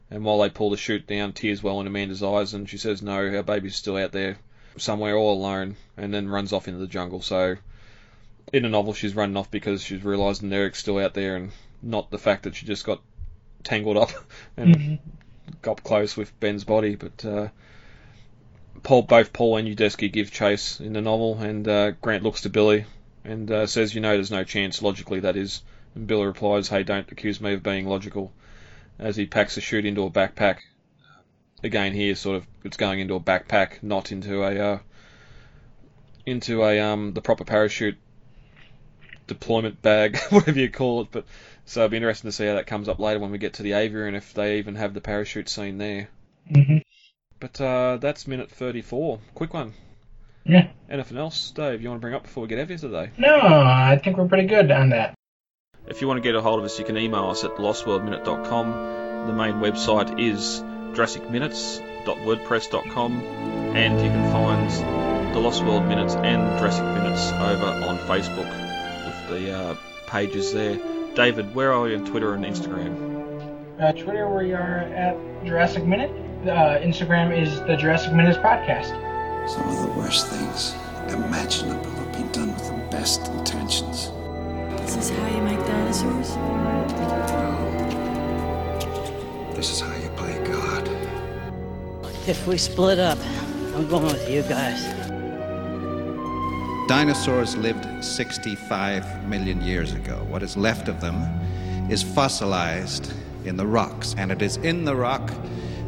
And 0.10 0.26
while 0.26 0.40
they 0.40 0.50
pull 0.50 0.72
the 0.72 0.78
chute 0.78 1.08
down, 1.08 1.34
tears 1.34 1.64
well 1.64 1.80
in 1.80 1.88
Amanda's 1.88 2.24
eyes, 2.24 2.54
and 2.54 2.70
she 2.70 2.78
says, 2.78 3.02
"No, 3.02 3.14
our 3.14 3.44
baby's 3.44 3.76
still 3.76 3.98
out 3.98 4.12
there 4.12 4.38
somewhere, 4.78 5.16
all 5.16 5.34
alone," 5.38 5.76
and 5.98 6.14
then 6.14 6.30
runs 6.30 6.54
off 6.54 6.68
into 6.68 6.80
the 6.80 6.88
jungle. 6.88 7.22
So, 7.22 7.58
in 8.54 8.64
the 8.64 8.70
novel, 8.70 8.94
she's 8.94 9.16
running 9.16 9.38
off 9.38 9.52
because 9.52 9.84
she's 9.84 10.04
realising 10.04 10.52
Eric's 10.52 10.80
still 10.80 11.00
out 11.00 11.14
there, 11.14 11.36
and 11.36 11.52
not 11.82 12.12
the 12.12 12.20
fact 12.20 12.44
that 12.44 12.56
she 12.56 12.66
just 12.66 12.86
got 12.86 13.02
tangled 13.64 13.98
up 13.98 14.12
and 14.58 14.76
hmm 14.76 14.96
got 15.62 15.84
close 15.84 16.16
with 16.18 16.40
Ben's 16.40 16.64
body. 16.64 16.96
But 16.96 17.26
uh, 17.26 17.48
Paul, 18.84 19.04
both 19.04 19.34
Paul 19.34 19.58
and 19.58 19.68
Udesky 19.68 20.12
give 20.12 20.32
chase 20.32 20.80
in 20.80 20.94
the 20.94 21.02
novel, 21.02 21.38
and 21.40 21.68
uh, 21.68 21.92
Grant 21.92 22.24
looks 22.24 22.42
to 22.42 22.50
Billy 22.50 22.86
and 23.24 23.50
uh, 23.52 23.68
says, 23.68 23.94
"You 23.94 24.02
know, 24.02 24.14
there's 24.14 24.32
no 24.32 24.44
chance 24.44 24.82
logically 24.82 25.20
that 25.22 25.36
is." 25.36 25.62
And 25.96 26.08
Billy 26.08 26.26
replies, 26.26 26.70
"Hey, 26.70 26.84
don't 26.84 27.12
accuse 27.12 27.42
me 27.42 27.54
of 27.54 27.64
being 27.64 27.88
logical." 27.88 28.32
As 29.00 29.16
he 29.16 29.26
packs 29.26 29.56
the 29.56 29.62
chute 29.62 29.86
into 29.86 30.04
a 30.04 30.12
backpack. 30.12 30.60
Again 31.63 31.93
here, 31.93 32.15
sort 32.15 32.38
of, 32.38 32.47
it's 32.63 32.78
going 32.78 33.00
into 33.00 33.15
a 33.15 33.19
backpack, 33.19 33.82
not 33.84 34.12
into 34.12 34.43
a 34.43 34.74
uh, 34.74 34.80
into 36.26 36.63
a 36.63 36.80
um 36.80 37.13
the 37.13 37.21
proper 37.21 37.43
parachute 37.43 37.97
deployment 39.28 39.82
bag, 39.82 40.17
whatever 40.30 40.60
you 40.60 40.69
call 40.69 41.02
it. 41.02 41.08
But 41.12 41.26
so 41.65 41.82
it'll 41.82 41.89
be 41.89 41.97
interesting 41.97 42.30
to 42.30 42.32
see 42.32 42.45
how 42.45 42.56
that 42.56 42.67
comes 42.67 42.89
up 42.89 43.00
later 43.00 43.19
when 43.19 43.32
we 43.32 43.38
get 43.38 43.54
to 43.54 43.63
the 43.63 43.74
aviary 43.74 44.08
and 44.08 44.17
if 44.17 44.34
they 44.34 44.58
even 44.58 44.76
have 44.76 44.93
the 44.93 45.02
parachute 45.02 45.50
scene 45.50 45.78
there. 45.78 46.10
hmm 46.50 46.78
But 47.39 47.60
uh, 47.62 47.97
that's 47.97 48.28
minute 48.28 48.52
34. 48.52 49.19
Quick 49.34 49.54
one. 49.54 49.74
Yeah. 50.43 50.69
Anything 50.89 51.17
else, 51.17 51.52
Dave, 51.52 51.82
you 51.82 51.89
want 51.89 52.02
to 52.02 52.02
bring 52.02 52.15
up 52.15 52.24
before 52.24 52.41
we 52.41 52.50
get 52.50 52.58
out 52.58 52.63
of 52.63 52.69
here 52.69 52.78
today? 52.78 53.12
No, 53.17 53.39
I 53.39 54.00
think 54.04 54.17
we're 54.17 54.28
pretty 54.28 54.47
good 54.47 54.71
on 54.71 54.89
that. 54.89 55.13
If 55.88 56.02
you 56.02 56.08
want 56.08 56.17
to 56.17 56.21
get 56.21 56.36
a 56.36 56.41
hold 56.41 56.60
of 56.60 56.65
us, 56.65 56.78
you 56.80 56.86
can 56.86 56.97
email 56.97 57.30
us 57.30 57.43
at 57.43 57.52
lostworldminute.com. 57.58 59.28
The 59.28 59.34
main 59.34 59.56
website 59.56 60.19
is 60.19 60.63
jurassicminutes.wordpress.com, 60.94 63.22
and 63.76 64.02
you 64.02 64.10
can 64.10 64.32
find 64.32 64.70
the 65.34 65.40
Lost 65.40 65.64
World 65.64 65.86
Minutes 65.86 66.16
and 66.16 66.60
Jurassic 66.60 66.84
Minutes 66.84 67.32
over 67.32 67.66
on 67.86 67.98
Facebook 68.00 68.50
with 69.06 69.30
the 69.30 69.52
uh, 69.58 69.76
pages 70.08 70.52
there. 70.54 70.78
David, 71.16 71.54
where 71.56 71.74
are 71.74 71.88
you 71.90 71.98
on 71.98 72.06
Twitter 72.06 72.34
and 72.34 72.44
Instagram? 72.46 73.10
Uh, 73.82 73.92
Twitter, 73.94 74.30
we 74.30 74.54
are 74.54 74.80
at 74.94 75.16
Jurassic 75.46 75.86
Minute. 75.86 76.12
Uh, 76.44 76.78
Instagram 76.80 77.32
is 77.36 77.60
the 77.62 77.76
Jurassic 77.76 78.14
Minutes 78.14 78.38
Podcast. 78.38 78.92
Some 79.50 79.68
of 79.68 79.82
the 79.82 79.88
worst 80.00 80.28
things 80.28 80.76
imaginable 81.14 81.90
have 81.90 82.12
been 82.14 82.32
done 82.32 82.54
with 82.54 82.68
the 82.68 82.74
best 82.92 83.28
intentions. 83.28 84.12
This 84.82 84.96
is 84.98 85.10
how 85.10 85.28
you 85.36 85.42
make 85.44 85.60
dinosaurs? 85.66 86.30
This 89.56 89.72
is 89.72 89.80
how 89.80 89.94
you 89.96 90.00
play 90.00 90.00
God. 90.00 90.01
If 92.28 92.46
we 92.46 92.60
split 92.60 93.00
up, 93.00 93.18
I'm 93.76 93.88
going 93.88 94.04
with 94.04 94.30
you 94.30 94.44
guys. 94.44 94.84
Dinosaurs 96.88 97.58
lived 97.58 98.04
65 98.04 99.28
million 99.28 99.60
years 99.62 99.94
ago. 99.94 100.24
What 100.30 100.44
is 100.44 100.56
left 100.56 100.88
of 100.88 101.02
them 101.02 101.16
is 101.90 102.04
fossilized 102.04 103.12
in 103.44 103.58
the 103.58 103.66
rocks, 103.66 104.14
and 104.20 104.32
it 104.32 104.44
is 104.44 104.58
in 104.58 104.86
the 104.86 104.96
rock 104.96 105.32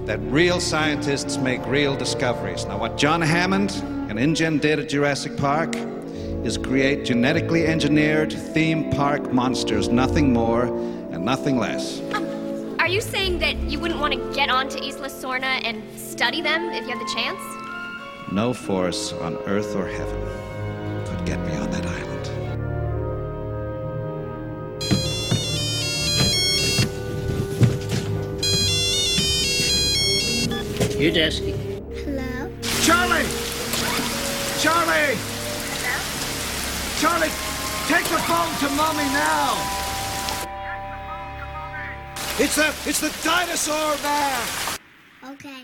that 0.05 0.19
real 0.21 0.59
scientists 0.59 1.37
make 1.37 1.63
real 1.67 1.95
discoveries. 1.95 2.65
Now, 2.65 2.79
what 2.79 2.97
John 2.97 3.21
Hammond 3.21 3.71
and 4.09 4.17
InGen 4.17 4.57
did 4.57 4.79
at 4.79 4.89
Jurassic 4.89 5.37
Park 5.37 5.75
is 6.43 6.57
create 6.57 7.05
genetically 7.05 7.67
engineered 7.67 8.33
theme 8.33 8.89
park 8.89 9.31
monsters, 9.31 9.87
nothing 9.87 10.33
more 10.33 10.63
and 10.65 11.23
nothing 11.23 11.57
less. 11.57 12.01
Are 12.93 12.97
you 12.97 13.01
saying 13.01 13.39
that 13.39 13.57
you 13.57 13.79
wouldn't 13.79 13.99
want 13.99 14.13
to 14.13 14.35
get 14.35 14.51
onto 14.51 14.77
Isla 14.77 15.09
Sorna 15.09 15.59
and 15.65 15.81
study 15.99 16.43
them 16.43 16.69
if 16.69 16.83
you 16.83 16.91
had 16.91 16.99
the 16.99 17.11
chance? 17.11 17.41
No 18.31 18.53
force 18.53 19.13
on 19.13 19.35
earth 19.47 19.75
or 19.75 19.87
heaven 19.87 20.21
could 21.07 21.25
get 21.25 21.39
me 21.39 21.55
on 21.55 21.71
that 21.71 21.87
island. 21.87 22.25
Udesky. 31.01 31.55
Hello? 32.05 32.51
Charlie! 32.83 33.25
Charlie! 34.61 35.17
Hello? 35.81 35.97
Charlie, 37.01 37.33
take 37.87 38.05
the 38.05 38.21
phone 38.27 38.53
to 38.59 38.75
mommy 38.75 39.09
now! 39.15 39.82
It's 42.39 42.55
the 42.55 42.73
it's 42.89 42.99
the 42.99 43.13
dinosaur 43.23 43.95
man! 44.01 44.47
Okay. 45.33 45.61